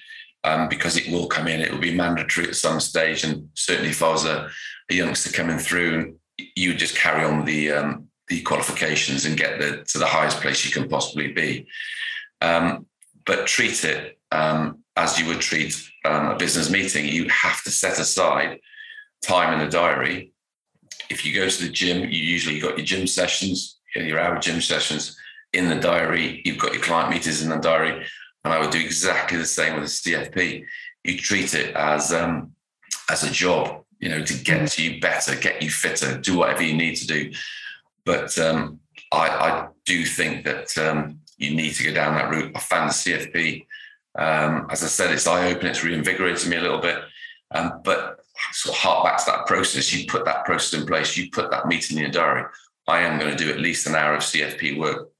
um, 0.44 0.68
because 0.68 0.98
it 0.98 1.10
will 1.10 1.26
come 1.26 1.48
in. 1.48 1.62
It 1.62 1.72
will 1.72 1.78
be 1.78 1.94
mandatory 1.94 2.48
at 2.48 2.54
some 2.54 2.80
stage, 2.80 3.24
and 3.24 3.48
certainly 3.54 3.88
if 3.88 4.02
I 4.02 4.10
was 4.10 4.26
a, 4.26 4.50
a 4.90 4.94
youngster 4.94 5.32
coming 5.32 5.56
through, 5.56 6.18
you 6.54 6.68
would 6.68 6.78
just 6.78 6.94
carry 6.94 7.24
on 7.24 7.46
the 7.46 7.72
um, 7.72 8.08
the 8.28 8.42
qualifications 8.42 9.24
and 9.24 9.38
get 9.38 9.58
the, 9.58 9.82
to 9.84 9.96
the 9.96 10.04
highest 10.04 10.42
place 10.42 10.66
you 10.66 10.70
can 10.70 10.86
possibly 10.86 11.32
be. 11.32 11.66
Um, 12.42 12.84
but 13.24 13.46
treat 13.46 13.84
it 13.84 14.18
um, 14.32 14.80
as 14.96 15.18
you 15.18 15.24
would 15.28 15.40
treat 15.40 15.82
um, 16.04 16.26
a 16.26 16.36
business 16.36 16.68
meeting. 16.68 17.06
You 17.06 17.26
have 17.30 17.64
to 17.64 17.70
set 17.70 17.98
aside 17.98 18.60
time 19.22 19.54
in 19.54 19.64
the 19.64 19.72
diary. 19.72 20.34
If 21.08 21.24
you 21.24 21.34
go 21.34 21.48
to 21.48 21.62
the 21.62 21.72
gym, 21.72 22.02
you 22.02 22.22
usually 22.22 22.60
got 22.60 22.76
your 22.76 22.84
gym 22.84 23.06
sessions 23.06 23.73
your 23.94 24.18
hour 24.18 24.38
gym 24.38 24.60
sessions 24.60 25.16
in 25.52 25.68
the 25.68 25.76
diary. 25.76 26.42
You've 26.44 26.58
got 26.58 26.72
your 26.72 26.82
client 26.82 27.10
meetings 27.10 27.42
in 27.42 27.48
the 27.48 27.56
diary. 27.56 28.06
And 28.44 28.52
I 28.52 28.60
would 28.60 28.70
do 28.70 28.80
exactly 28.80 29.38
the 29.38 29.46
same 29.46 29.74
with 29.74 29.84
the 29.84 30.12
CFP. 30.12 30.64
You 31.04 31.18
treat 31.18 31.54
it 31.54 31.74
as 31.74 32.12
um, 32.12 32.52
as 33.10 33.22
a 33.22 33.30
job, 33.30 33.84
you 33.98 34.08
know, 34.08 34.22
to 34.22 34.34
get 34.34 34.62
mm. 34.62 34.78
you 34.78 35.00
better, 35.00 35.34
get 35.36 35.62
you 35.62 35.70
fitter, 35.70 36.18
do 36.18 36.36
whatever 36.36 36.62
you 36.62 36.74
need 36.74 36.96
to 36.96 37.06
do. 37.06 37.32
But 38.04 38.38
um, 38.38 38.80
I, 39.12 39.28
I, 39.28 39.68
do 39.86 40.06
think 40.06 40.46
that 40.46 40.76
um, 40.78 41.20
you 41.36 41.54
need 41.54 41.74
to 41.74 41.84
go 41.84 41.92
down 41.92 42.14
that 42.14 42.30
route. 42.30 42.52
I 42.54 42.58
found 42.58 42.88
the 42.88 42.94
CFP, 42.94 43.66
um, 44.18 44.66
as 44.70 44.82
I 44.82 44.86
said, 44.86 45.10
it's 45.12 45.26
eye 45.26 45.50
opening, 45.50 45.72
it's 45.72 45.84
reinvigorated 45.84 46.48
me 46.48 46.56
a 46.56 46.62
little 46.62 46.80
bit. 46.80 46.98
Um, 47.50 47.82
but 47.84 48.20
sort 48.52 48.76
of 48.76 48.80
hark 48.80 49.04
back 49.04 49.18
to 49.18 49.30
that 49.30 49.46
process. 49.46 49.92
You 49.92 50.06
put 50.06 50.24
that 50.24 50.44
process 50.44 50.80
in 50.80 50.86
place, 50.86 51.16
you 51.16 51.30
put 51.30 51.50
that 51.50 51.66
meeting 51.66 51.98
in 51.98 52.04
your 52.04 52.12
diary. 52.12 52.44
I 52.86 53.00
am 53.00 53.18
going 53.18 53.36
to 53.36 53.44
do 53.44 53.50
at 53.50 53.60
least 53.60 53.86
an 53.86 53.94
hour 53.94 54.14
of 54.14 54.20
CFP 54.20 54.78
work 54.78 55.10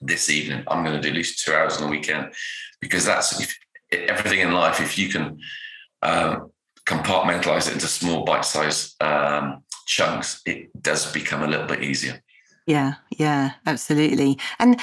this 0.00 0.28
evening. 0.30 0.64
I'm 0.68 0.84
going 0.84 0.96
to 0.96 1.02
do 1.02 1.08
at 1.08 1.14
least 1.14 1.44
two 1.44 1.52
hours 1.52 1.76
on 1.76 1.84
the 1.84 1.88
weekend 1.88 2.32
because 2.80 3.04
that's 3.04 3.40
if, 3.40 3.58
everything 3.92 4.40
in 4.40 4.52
life. 4.52 4.80
If 4.80 4.98
you 4.98 5.08
can 5.08 5.38
um, 6.02 6.50
compartmentalize 6.84 7.68
it 7.68 7.74
into 7.74 7.86
small 7.86 8.24
bite-sized 8.24 9.00
um, 9.02 9.62
chunks, 9.86 10.42
it 10.46 10.70
does 10.82 11.10
become 11.12 11.42
a 11.42 11.46
little 11.46 11.66
bit 11.66 11.82
easier. 11.82 12.22
Yeah, 12.66 12.94
yeah, 13.16 13.52
absolutely. 13.64 14.38
And 14.58 14.80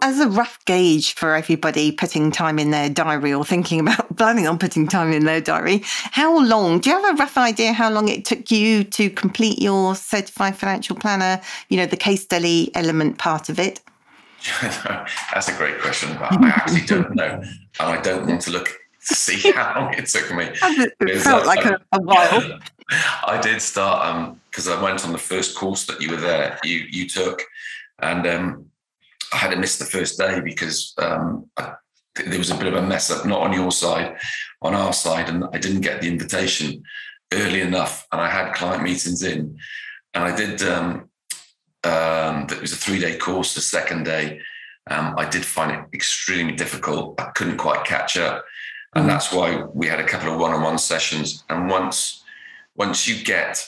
as 0.00 0.20
a 0.20 0.28
rough 0.28 0.64
gauge 0.64 1.14
for 1.14 1.34
everybody 1.34 1.92
putting 1.92 2.30
time 2.30 2.58
in 2.58 2.70
their 2.70 2.88
diary 2.88 3.32
or 3.32 3.44
thinking 3.44 3.80
about 3.80 4.16
planning 4.16 4.46
on 4.46 4.58
putting 4.58 4.88
time 4.88 5.12
in 5.12 5.24
their 5.24 5.40
diary, 5.40 5.82
how 5.84 6.38
long 6.38 6.80
do 6.80 6.90
you 6.90 7.00
have 7.00 7.14
a 7.14 7.16
rough 7.18 7.36
idea 7.36 7.72
how 7.72 7.90
long 7.90 8.08
it 8.08 8.24
took 8.24 8.50
you 8.50 8.84
to 8.84 9.10
complete 9.10 9.60
your 9.60 9.94
certified 9.94 10.56
financial 10.56 10.96
planner, 10.96 11.40
you 11.68 11.76
know, 11.76 11.86
the 11.86 11.96
case 11.96 12.22
study 12.22 12.74
element 12.74 13.18
part 13.18 13.48
of 13.48 13.58
it? 13.58 13.80
That's 14.60 15.48
a 15.48 15.56
great 15.56 15.80
question. 15.80 16.16
But 16.18 16.32
I 16.42 16.48
actually 16.48 16.86
don't 16.86 17.14
know. 17.14 17.42
And 17.80 17.88
I 17.88 18.00
don't 18.00 18.26
want 18.26 18.40
to 18.42 18.50
look 18.50 18.66
to 19.08 19.14
see 19.14 19.52
how 19.52 19.80
long 19.80 19.94
it 19.94 20.06
took 20.06 20.34
me. 20.34 20.50
It 21.00 21.20
felt 21.20 21.46
like 21.46 21.64
a, 21.64 21.80
a 21.92 22.00
while. 22.00 22.58
I 23.24 23.40
did 23.40 23.62
start 23.62 24.36
because 24.50 24.68
um, 24.68 24.78
I 24.78 24.82
went 24.82 25.04
on 25.04 25.12
the 25.12 25.18
first 25.18 25.56
course 25.56 25.86
that 25.86 26.00
you 26.00 26.10
were 26.10 26.16
there, 26.16 26.58
you 26.64 26.84
you 26.90 27.08
took, 27.08 27.42
and 28.00 28.26
um, 28.26 28.66
I 29.32 29.38
had 29.38 29.50
to 29.50 29.56
miss 29.56 29.78
the 29.78 29.84
first 29.84 30.18
day 30.18 30.40
because 30.40 30.94
um, 30.98 31.50
I, 31.56 31.74
there 32.14 32.38
was 32.38 32.50
a 32.50 32.56
bit 32.56 32.66
of 32.66 32.74
a 32.74 32.82
mess 32.82 33.10
up, 33.10 33.24
not 33.24 33.40
on 33.40 33.52
your 33.52 33.72
side, 33.72 34.16
on 34.60 34.74
our 34.74 34.92
side, 34.92 35.28
and 35.28 35.44
I 35.52 35.58
didn't 35.58 35.80
get 35.80 36.00
the 36.00 36.08
invitation 36.08 36.82
early 37.32 37.60
enough. 37.60 38.06
And 38.12 38.20
I 38.20 38.28
had 38.28 38.54
client 38.54 38.82
meetings 38.82 39.22
in, 39.22 39.58
and 40.14 40.24
I 40.24 40.36
did. 40.36 40.62
Um, 40.62 41.08
um, 41.84 42.46
it 42.50 42.60
was 42.60 42.72
a 42.72 42.76
three-day 42.76 43.16
course. 43.16 43.54
The 43.54 43.60
second 43.60 44.04
day, 44.04 44.40
um, 44.88 45.14
I 45.18 45.28
did 45.28 45.44
find 45.44 45.72
it 45.72 45.84
extremely 45.92 46.54
difficult. 46.54 47.20
I 47.20 47.30
couldn't 47.34 47.56
quite 47.56 47.84
catch 47.84 48.16
up, 48.16 48.44
and 48.94 49.04
mm. 49.04 49.08
that's 49.08 49.32
why 49.32 49.64
we 49.74 49.86
had 49.86 49.98
a 49.98 50.06
couple 50.06 50.32
of 50.32 50.38
one-on-one 50.38 50.78
sessions. 50.78 51.44
And 51.48 51.68
once, 51.68 52.22
once 52.76 53.08
you 53.08 53.24
get 53.24 53.66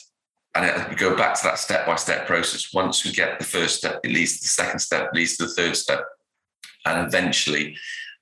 and 0.54 0.88
we 0.88 0.94
go 0.94 1.16
back 1.16 1.34
to 1.34 1.42
that 1.44 1.58
step 1.58 1.86
by 1.86 1.96
step 1.96 2.26
process. 2.26 2.72
Once 2.72 3.04
we 3.04 3.12
get 3.12 3.38
the 3.38 3.44
first 3.44 3.76
step, 3.78 4.00
it 4.04 4.10
leads 4.10 4.36
to 4.36 4.42
the 4.42 4.48
second 4.48 4.78
step, 4.78 5.10
leads 5.12 5.36
to 5.36 5.46
the 5.46 5.52
third 5.52 5.76
step, 5.76 6.04
and 6.86 7.06
eventually 7.06 7.76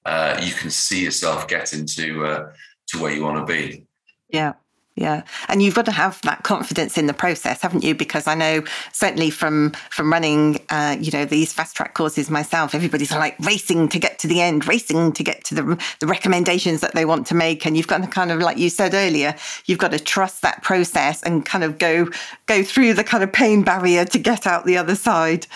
uh, 0.04 0.40
you 0.42 0.52
can 0.52 0.70
see 0.70 1.04
yourself 1.04 1.46
getting 1.46 1.86
to 1.86 2.24
uh, 2.24 2.52
to 2.88 2.98
where 3.00 3.12
you 3.12 3.22
want 3.22 3.46
to 3.46 3.52
be. 3.52 3.84
Yeah. 4.28 4.54
Yeah. 4.94 5.22
And 5.48 5.62
you've 5.62 5.74
got 5.74 5.86
to 5.86 5.92
have 5.92 6.20
that 6.20 6.42
confidence 6.42 6.98
in 6.98 7.06
the 7.06 7.14
process 7.14 7.62
haven't 7.62 7.82
you? 7.82 7.94
Because 7.94 8.26
i 8.26 8.34
know 8.34 8.62
certainly 8.92 9.30
from 9.30 9.72
from 9.90 10.12
running 10.12 10.58
uh, 10.68 10.96
you 11.00 11.10
know 11.10 11.24
these 11.24 11.52
fast 11.52 11.76
track 11.76 11.94
courses 11.94 12.30
myself 12.30 12.74
everybody's 12.74 13.10
like 13.10 13.36
racing 13.40 13.88
to 13.88 13.98
get 13.98 14.18
to 14.18 14.26
the 14.26 14.40
end 14.40 14.66
racing 14.68 15.12
to 15.12 15.22
get 15.22 15.44
to 15.44 15.54
the, 15.54 15.84
the 16.00 16.06
recommendations 16.06 16.80
that 16.80 16.94
they 16.94 17.04
want 17.04 17.26
to 17.26 17.34
make. 17.34 17.64
And 17.66 17.76
you've 17.76 17.86
got 17.86 18.02
to 18.02 18.08
kind 18.08 18.30
of 18.30 18.40
like 18.40 18.58
you 18.58 18.68
said 18.68 18.94
earlier 18.94 19.34
you've 19.66 19.78
got 19.78 19.92
to 19.92 19.98
trust 19.98 20.42
that 20.42 20.62
process 20.62 21.22
and 21.22 21.44
kind 21.46 21.64
of 21.64 21.78
go 21.78 22.08
go 22.46 22.62
through 22.62 22.94
the 22.94 23.04
kind 23.04 23.24
of 23.24 23.32
pain 23.32 23.62
barrier 23.62 24.04
to 24.04 24.18
get 24.18 24.46
out 24.46 24.66
the 24.66 24.76
other 24.76 24.94
side 24.94 25.46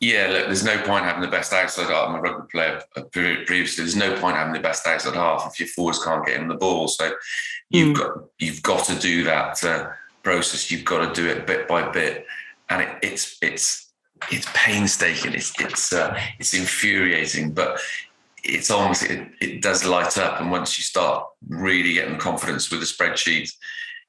yeah, 0.00 0.28
look, 0.30 0.46
there's 0.46 0.64
no 0.64 0.80
point 0.82 1.04
having 1.04 1.22
the 1.22 1.28
best 1.28 1.52
outside 1.52 1.90
half. 1.90 2.08
I'm 2.08 2.14
a 2.14 2.20
rugby 2.20 2.46
player 2.50 2.82
uh, 2.96 3.02
previously. 3.02 3.82
There's 3.82 3.96
no 3.96 4.18
point 4.20 4.36
having 4.36 4.52
the 4.52 4.60
best 4.60 4.86
outside 4.86 5.14
half 5.14 5.48
if 5.48 5.58
your 5.58 5.68
forwards 5.68 6.04
can't 6.04 6.24
get 6.24 6.40
in 6.40 6.46
the 6.46 6.54
ball. 6.54 6.86
So 6.86 7.10
you've 7.70 7.96
mm. 7.96 8.00
got 8.00 8.24
you've 8.38 8.62
got 8.62 8.84
to 8.84 8.98
do 8.98 9.24
that 9.24 9.62
uh, 9.64 9.90
process. 10.22 10.70
You've 10.70 10.84
got 10.84 11.12
to 11.12 11.20
do 11.20 11.28
it 11.28 11.48
bit 11.48 11.66
by 11.66 11.90
bit, 11.90 12.26
and 12.70 12.82
it, 12.82 12.98
it's 13.02 13.38
it's 13.42 13.90
it's 14.30 14.46
painstaking. 14.54 15.34
It's 15.34 15.52
it's 15.60 15.92
uh, 15.92 16.16
it's 16.38 16.54
infuriating, 16.54 17.52
but 17.52 17.80
it's 18.44 18.70
almost 18.70 19.02
it, 19.02 19.28
it 19.40 19.62
does 19.62 19.84
light 19.84 20.16
up. 20.16 20.40
And 20.40 20.52
once 20.52 20.78
you 20.78 20.84
start 20.84 21.26
really 21.48 21.94
getting 21.94 22.18
confidence 22.18 22.70
with 22.70 22.80
the 22.80 22.86
spreadsheet, 22.86 23.52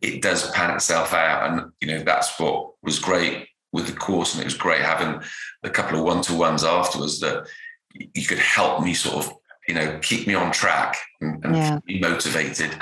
it 0.02 0.22
does 0.22 0.52
pan 0.52 0.76
itself 0.76 1.16
out. 1.16 1.50
And 1.50 1.72
you 1.82 1.88
know 1.88 2.04
that's 2.04 2.40
what 2.40 2.74
was 2.84 3.00
great 3.00 3.49
with 3.72 3.88
the 3.88 3.94
course, 3.94 4.34
and 4.34 4.42
it 4.42 4.46
was 4.46 4.56
great 4.56 4.82
having 4.82 5.22
a 5.64 5.70
couple 5.70 5.98
of 5.98 6.04
one 6.04 6.22
to 6.24 6.36
ones 6.36 6.64
afterwards 6.64 7.20
that 7.20 7.48
you 7.94 8.26
could 8.26 8.40
help 8.40 8.84
me 8.84 8.94
sort 8.94 9.26
of 9.26 9.34
you 9.68 9.74
know 9.74 10.00
keep 10.02 10.28
me 10.28 10.34
on 10.34 10.52
track 10.52 10.98
and, 11.22 11.44
and 11.46 11.56
yeah. 11.56 11.80
be 11.86 12.00
motivated. 12.00 12.76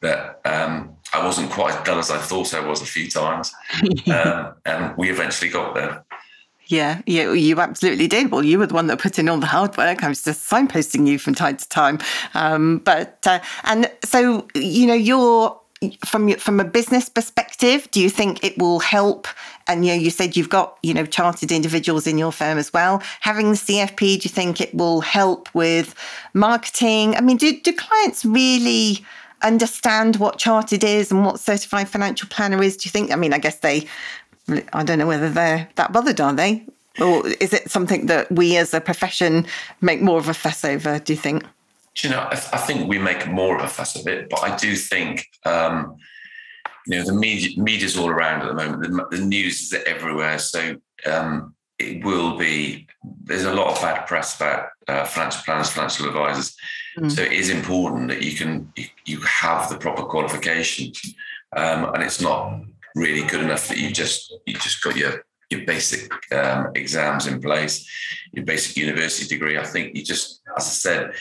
That 0.00 0.40
um, 0.44 0.96
I 1.14 1.24
wasn't 1.24 1.52
quite 1.52 1.76
as 1.76 1.84
dull 1.84 2.00
as 2.00 2.10
I 2.10 2.18
thought 2.18 2.54
I 2.54 2.66
was 2.66 2.82
a 2.82 2.86
few 2.86 3.08
times, 3.08 3.52
um, 4.12 4.54
and 4.64 4.96
we 4.96 5.10
eventually 5.10 5.48
got 5.50 5.74
there. 5.74 6.04
Yeah, 6.66 7.02
yeah, 7.06 7.32
you 7.32 7.60
absolutely 7.60 8.08
did. 8.08 8.32
Well, 8.32 8.44
you 8.44 8.58
were 8.58 8.66
the 8.66 8.74
one 8.74 8.86
that 8.86 8.98
put 8.98 9.18
in 9.18 9.28
all 9.28 9.38
the 9.38 9.46
hard 9.46 9.76
work. 9.76 10.02
I 10.02 10.08
was 10.08 10.22
just 10.22 10.50
signposting 10.50 11.06
you 11.06 11.18
from 11.18 11.34
time 11.34 11.56
to 11.56 11.68
time. 11.68 11.98
Um, 12.34 12.78
but 12.78 13.18
uh, 13.26 13.40
and 13.64 13.90
so 14.04 14.48
you 14.54 14.86
know, 14.86 14.94
you're 14.94 15.60
from 16.04 16.32
from 16.34 16.60
a 16.60 16.64
business 16.64 17.08
perspective, 17.08 17.88
do 17.90 18.00
you 18.00 18.10
think 18.10 18.44
it 18.44 18.58
will 18.58 18.78
help? 18.78 19.26
And 19.66 19.84
you 19.84 19.92
know, 19.92 20.00
you 20.00 20.10
said 20.10 20.36
you've 20.36 20.48
got 20.48 20.78
you 20.82 20.94
know 20.94 21.06
chartered 21.06 21.52
individuals 21.52 22.06
in 22.06 22.18
your 22.18 22.32
firm 22.32 22.58
as 22.58 22.72
well. 22.72 23.02
Having 23.20 23.50
the 23.50 23.56
CFP, 23.56 23.98
do 23.98 24.04
you 24.24 24.30
think 24.30 24.60
it 24.60 24.74
will 24.74 25.00
help 25.00 25.52
with 25.54 25.94
marketing? 26.34 27.16
I 27.16 27.20
mean, 27.20 27.36
do 27.36 27.60
do 27.60 27.72
clients 27.72 28.24
really 28.24 29.04
understand 29.42 30.16
what 30.16 30.38
chartered 30.38 30.84
is 30.84 31.10
and 31.10 31.24
what 31.24 31.40
certified 31.40 31.88
financial 31.88 32.28
planner 32.28 32.62
is? 32.62 32.76
Do 32.76 32.86
you 32.86 32.90
think? 32.90 33.10
I 33.10 33.16
mean, 33.16 33.32
I 33.32 33.38
guess 33.38 33.58
they. 33.58 33.86
I 34.72 34.82
don't 34.82 34.98
know 34.98 35.06
whether 35.06 35.30
they're 35.30 35.68
that 35.76 35.92
bothered, 35.92 36.20
are 36.20 36.32
they? 36.32 36.64
Or 37.00 37.26
is 37.26 37.52
it 37.52 37.70
something 37.70 38.06
that 38.06 38.30
we 38.30 38.56
as 38.56 38.74
a 38.74 38.80
profession 38.80 39.46
make 39.80 40.02
more 40.02 40.18
of 40.18 40.28
a 40.28 40.34
fuss 40.34 40.64
over? 40.64 40.98
Do 40.98 41.12
you 41.12 41.18
think? 41.18 41.44
You 42.00 42.10
know, 42.10 42.18
I, 42.18 42.32
I, 42.32 42.58
think 42.58 42.88
we 42.88 42.98
make 42.98 43.28
more 43.28 43.56
of 43.56 43.64
a 43.64 43.68
fuss 43.68 43.96
of 43.96 44.06
it, 44.06 44.30
but 44.30 44.42
I 44.42 44.56
do 44.56 44.74
think, 44.76 45.26
um, 45.44 45.96
you 46.86 46.98
know, 46.98 47.04
the 47.04 47.12
media 47.12 47.60
media's 47.62 47.96
all 47.96 48.08
around 48.08 48.42
at 48.42 48.48
the 48.48 48.54
moment. 48.54 48.82
The, 48.82 49.16
the 49.16 49.24
news 49.24 49.60
is 49.62 49.82
everywhere, 49.86 50.38
so 50.38 50.76
um, 51.06 51.54
it 51.78 52.04
will 52.04 52.38
be. 52.38 52.88
There's 53.24 53.44
a 53.44 53.52
lot 53.52 53.68
of 53.68 53.80
bad 53.80 54.06
press 54.06 54.36
about 54.36 54.68
uh, 54.88 55.04
financial 55.04 55.42
planners, 55.44 55.70
financial 55.70 56.06
advisors. 56.06 56.56
Mm. 56.98 57.10
So 57.10 57.22
it 57.22 57.32
is 57.32 57.50
important 57.50 58.08
that 58.08 58.22
you 58.22 58.36
can 58.36 58.72
you, 58.76 58.86
you 59.04 59.20
have 59.20 59.68
the 59.68 59.76
proper 59.76 60.02
qualification, 60.02 60.92
um, 61.56 61.92
and 61.94 62.02
it's 62.02 62.20
not 62.20 62.62
really 62.94 63.26
good 63.26 63.42
enough 63.42 63.68
that 63.68 63.78
you 63.78 63.90
just 63.92 64.34
you 64.46 64.54
just 64.54 64.82
got 64.82 64.96
your 64.96 65.24
your 65.52 65.64
basic 65.66 66.10
um, 66.32 66.72
exams 66.74 67.26
in 67.26 67.40
place, 67.40 67.88
your 68.32 68.44
basic 68.44 68.76
university 68.76 69.28
degree. 69.28 69.58
I 69.58 69.64
think 69.64 69.94
you 69.94 70.02
just, 70.02 70.40
as 70.56 70.66
I 70.66 70.70
said, 70.70 71.12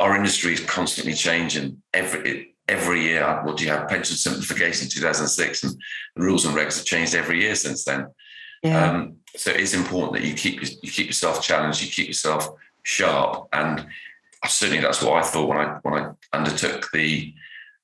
our 0.00 0.16
industry 0.16 0.54
is 0.54 0.60
constantly 0.60 1.14
changing 1.14 1.82
every 1.92 2.54
every 2.68 3.02
year. 3.02 3.40
What 3.44 3.56
do 3.56 3.64
you 3.64 3.70
have 3.70 3.88
pension 3.88 4.16
simplification 4.16 4.86
in 4.86 4.90
2006, 4.90 5.64
and 5.64 5.72
the 6.16 6.22
rules 6.22 6.44
and 6.44 6.56
regs 6.56 6.76
have 6.76 6.86
changed 6.86 7.14
every 7.14 7.42
year 7.42 7.54
since 7.54 7.84
then. 7.84 8.06
Yeah. 8.62 8.90
Um, 8.90 9.16
so 9.36 9.50
it 9.50 9.60
is 9.60 9.74
important 9.74 10.14
that 10.14 10.26
you 10.26 10.34
keep 10.34 10.62
you 10.62 10.90
keep 10.90 11.06
yourself 11.06 11.42
challenged, 11.42 11.82
you 11.82 11.90
keep 11.90 12.06
yourself 12.06 12.48
sharp, 12.82 13.48
and 13.52 13.86
certainly 14.46 14.82
that's 14.82 15.02
what 15.02 15.14
I 15.14 15.22
thought 15.22 15.48
when 15.48 15.58
I 15.58 15.78
when 15.82 15.94
I 15.94 16.36
undertook 16.36 16.90
the 16.92 17.34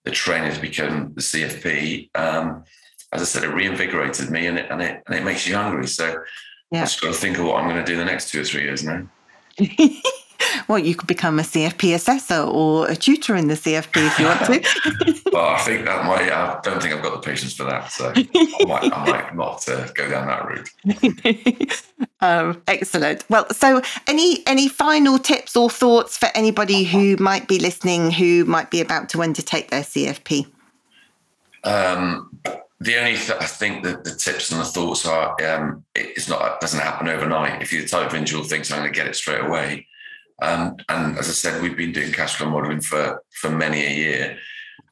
the 0.04 0.11
training 0.11 0.52
to 0.52 0.61
become 0.61 1.12
the 1.14 1.20
CFP. 1.20 2.11
Um, 2.14 2.64
as 3.12 3.22
I 3.22 3.24
said, 3.24 3.44
it 3.44 3.54
reinvigorated 3.54 4.30
me, 4.30 4.46
and 4.46 4.59
it 4.59 4.70
and 4.70 4.80
it 4.82 5.02
and 5.06 5.16
it 5.16 5.24
makes 5.24 5.46
you 5.46 5.54
hungry. 5.56 5.87
So 5.87 6.22
yeah. 6.70 6.80
I 6.80 6.85
just 6.85 7.00
got 7.00 7.14
to 7.14 7.20
think 7.20 7.38
of 7.38 7.46
what 7.46 7.56
I'm 7.56 7.68
going 7.68 7.85
to 7.85 7.90
do 7.90 7.96
the 7.96 8.04
next 8.04 8.30
two 8.30 8.40
or 8.40 8.44
three 8.44 8.62
years 8.62 8.85
now. 8.85 9.06
well, 10.68 10.79
you 10.79 10.94
could 10.94 11.07
become 11.07 11.38
a 11.38 11.42
CFP 11.42 11.94
assessor 11.94 12.40
or 12.40 12.88
a 12.88 12.96
tutor 12.96 13.37
in 13.37 13.48
the 13.48 13.55
CFP 13.55 14.07
if 14.07 14.18
you 14.18 14.27
want 14.27 14.44
to. 14.46 15.31
well, 15.33 15.46
I 15.46 15.59
think 15.59 15.85
that 15.85 16.05
might, 16.05 16.31
I 16.31 16.61
don't 16.62 16.83
think 16.83 16.94
I've 16.94 17.03
got 17.03 17.20
the 17.20 17.27
patience 17.29 17.55
for 17.55 17.64
that. 17.64 17.90
So 17.90 18.12
I 18.14 18.64
might, 18.66 18.92
I 18.92 19.11
might 19.11 19.37
not 19.37 19.68
uh, 19.68 19.88
go 19.94 20.09
down 20.09 20.27
that 20.29 20.46
route. 20.46 21.92
um, 22.20 22.62
excellent. 22.66 23.24
Well, 23.29 23.48
so 23.53 23.83
any, 24.07 24.46
any 24.46 24.68
final 24.68 25.18
tips 25.18 25.57
or 25.57 25.70
thoughts 25.70 26.16
for 26.16 26.29
anybody 26.35 26.85
who 26.85 27.16
might 27.16 27.48
be 27.48 27.59
listening 27.59 28.11
who 28.11 28.44
might 28.44 28.70
be 28.70 28.81
about 28.81 29.09
to 29.11 29.22
undertake 29.22 29.70
their 29.70 29.83
CFP? 29.83 30.46
Um, 31.64 32.31
the 32.81 32.96
only 32.96 33.16
th- 33.16 33.38
I 33.40 33.46
think 33.46 33.83
that 33.85 34.05
the 34.05 34.14
tips 34.14 34.53
and 34.53 34.61
the 34.61 34.64
thoughts 34.64 35.05
are 35.05 35.35
um, 35.44 35.85
it's 35.96 36.29
not 36.29 36.55
it 36.55 36.61
doesn't 36.61 36.79
happen 36.79 37.09
overnight. 37.09 37.61
If 37.61 37.72
you're 37.72 37.83
the 37.83 37.88
type 37.88 38.07
of 38.07 38.14
individual 38.14 38.44
thinks 38.44 38.70
I'm 38.70 38.79
going 38.79 38.92
to 38.92 38.96
get 38.96 39.09
it 39.09 39.16
straight 39.16 39.44
away, 39.44 39.88
um, 40.40 40.77
and 40.88 41.18
as 41.18 41.29
I 41.29 41.33
said, 41.33 41.62
we've 41.62 41.77
been 41.77 41.92
doing 41.92 42.12
cash 42.12 42.37
flow 42.37 42.51
modeling 42.51 42.81
for 42.81 43.22
for 43.31 43.51
many 43.51 43.85
a 43.85 43.90
year. 43.90 44.38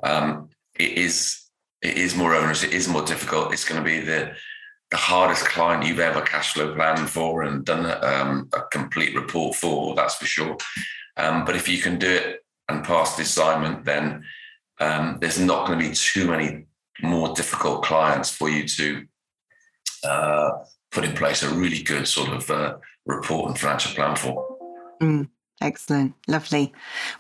Um, 0.03 0.49
it 0.79 0.93
is 0.93 1.43
it 1.83 1.97
is 1.97 2.17
more 2.17 2.35
onerous. 2.35 2.65
It 2.65 2.73
is 2.73 2.89
more 2.89 3.05
difficult. 3.05 3.53
It's 3.53 3.65
going 3.65 3.83
to 3.83 3.89
be 3.89 4.01
the 4.01 4.33
the 4.91 4.97
hardest 4.97 5.45
client 5.47 5.85
you've 5.85 6.01
ever 6.01 6.21
cash 6.21 6.53
flow 6.53 6.75
planned 6.75 7.11
for 7.11 7.43
and 7.43 7.65
done 7.65 7.87
um, 8.05 8.49
a 8.53 8.63
complete 8.73 9.15
report 9.15 9.57
for. 9.57 9.95
That's 9.95 10.15
for 10.15 10.27
sure. 10.27 10.57
Um, 11.17 11.45
but 11.45 11.57
if 11.57 11.69
you 11.69 11.79
can 11.79 11.99
do 11.99 12.09
it 12.09 12.45
and 12.69 12.85
pass 12.85 13.17
the 13.17 13.23
assignment, 13.23 13.85
then 13.85 14.25
um, 14.81 15.19
there's 15.21 15.41
not 15.41 15.67
going 15.67 15.79
to 15.79 15.89
be 15.89 15.95
too 15.95 16.29
many 16.29 16.67
more 17.03 17.35
difficult 17.35 17.83
clients 17.83 18.31
for 18.31 18.49
you 18.49 18.67
to 18.67 19.07
uh, 20.05 20.51
put 20.93 21.05
in 21.05 21.15
place 21.15 21.43
a 21.43 21.55
really 21.55 21.83
good 21.83 22.07
sort 22.07 22.31
of 22.31 22.51
uh, 22.51 22.77
report 23.07 23.49
and 23.49 23.59
financial 23.59 23.93
plan 23.95 24.17
for. 24.17 24.57
Mm. 25.03 25.29
Excellent. 25.63 26.15
Lovely. 26.29 26.73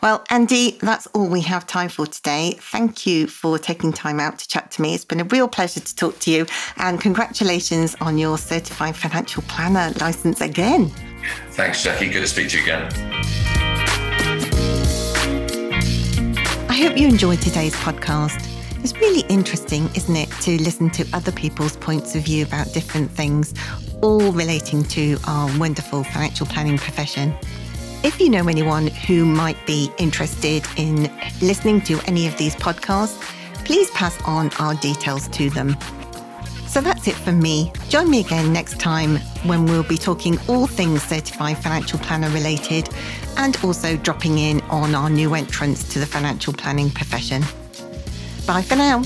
Well, 0.02 0.22
Andy, 0.30 0.76
that's 0.82 1.06
all 1.08 1.26
we 1.26 1.40
have 1.40 1.66
time 1.66 1.88
for 1.88 2.06
today. 2.06 2.54
Thank 2.58 3.06
you 3.06 3.26
for 3.26 3.58
taking 3.58 3.94
time 3.94 4.20
out 4.20 4.38
to 4.38 4.48
chat 4.48 4.70
to 4.72 4.82
me. 4.82 4.94
It's 4.94 5.06
been 5.06 5.20
a 5.20 5.24
real 5.24 5.48
pleasure 5.48 5.80
to 5.80 5.96
talk 5.96 6.18
to 6.20 6.30
you 6.30 6.46
and 6.76 7.00
congratulations 7.00 7.96
on 8.00 8.18
your 8.18 8.36
certified 8.36 8.94
financial 8.94 9.42
planner 9.44 9.92
license 10.00 10.42
again. 10.42 10.92
Thanks, 11.52 11.82
Jackie. 11.82 12.10
Good 12.10 12.20
to 12.20 12.28
speak 12.28 12.50
to 12.50 12.58
you 12.58 12.62
again. 12.62 12.92
I 16.68 16.74
hope 16.74 16.98
you 16.98 17.08
enjoyed 17.08 17.40
today's 17.40 17.74
podcast. 17.76 18.52
It's 18.84 18.94
really 18.98 19.22
interesting, 19.30 19.88
isn't 19.96 20.14
it, 20.14 20.30
to 20.42 20.62
listen 20.62 20.90
to 20.90 21.06
other 21.14 21.32
people's 21.32 21.76
points 21.78 22.14
of 22.14 22.24
view 22.26 22.44
about 22.44 22.72
different 22.74 23.10
things, 23.10 23.54
all 24.02 24.30
relating 24.30 24.84
to 24.84 25.16
our 25.26 25.58
wonderful 25.58 26.04
financial 26.04 26.46
planning 26.46 26.76
profession. 26.76 27.34
If 28.06 28.20
you 28.20 28.30
know 28.30 28.46
anyone 28.46 28.86
who 28.86 29.24
might 29.24 29.56
be 29.66 29.90
interested 29.98 30.64
in 30.76 31.12
listening 31.42 31.80
to 31.80 31.98
any 32.06 32.28
of 32.28 32.38
these 32.38 32.54
podcasts, 32.54 33.20
please 33.64 33.90
pass 33.90 34.16
on 34.22 34.52
our 34.60 34.76
details 34.76 35.26
to 35.30 35.50
them. 35.50 35.76
So 36.68 36.80
that's 36.80 37.08
it 37.08 37.16
from 37.16 37.40
me. 37.40 37.72
Join 37.88 38.08
me 38.08 38.20
again 38.20 38.52
next 38.52 38.78
time 38.78 39.16
when 39.42 39.66
we'll 39.66 39.82
be 39.82 39.98
talking 39.98 40.38
all 40.46 40.68
things 40.68 41.02
certified 41.02 41.58
financial 41.58 41.98
planner 41.98 42.30
related 42.30 42.88
and 43.38 43.56
also 43.64 43.96
dropping 43.96 44.38
in 44.38 44.60
on 44.70 44.94
our 44.94 45.10
new 45.10 45.34
entrance 45.34 45.88
to 45.88 45.98
the 45.98 46.06
financial 46.06 46.52
planning 46.52 46.90
profession. 46.90 47.42
Bye 48.46 48.62
for 48.62 48.76
now. 48.76 49.02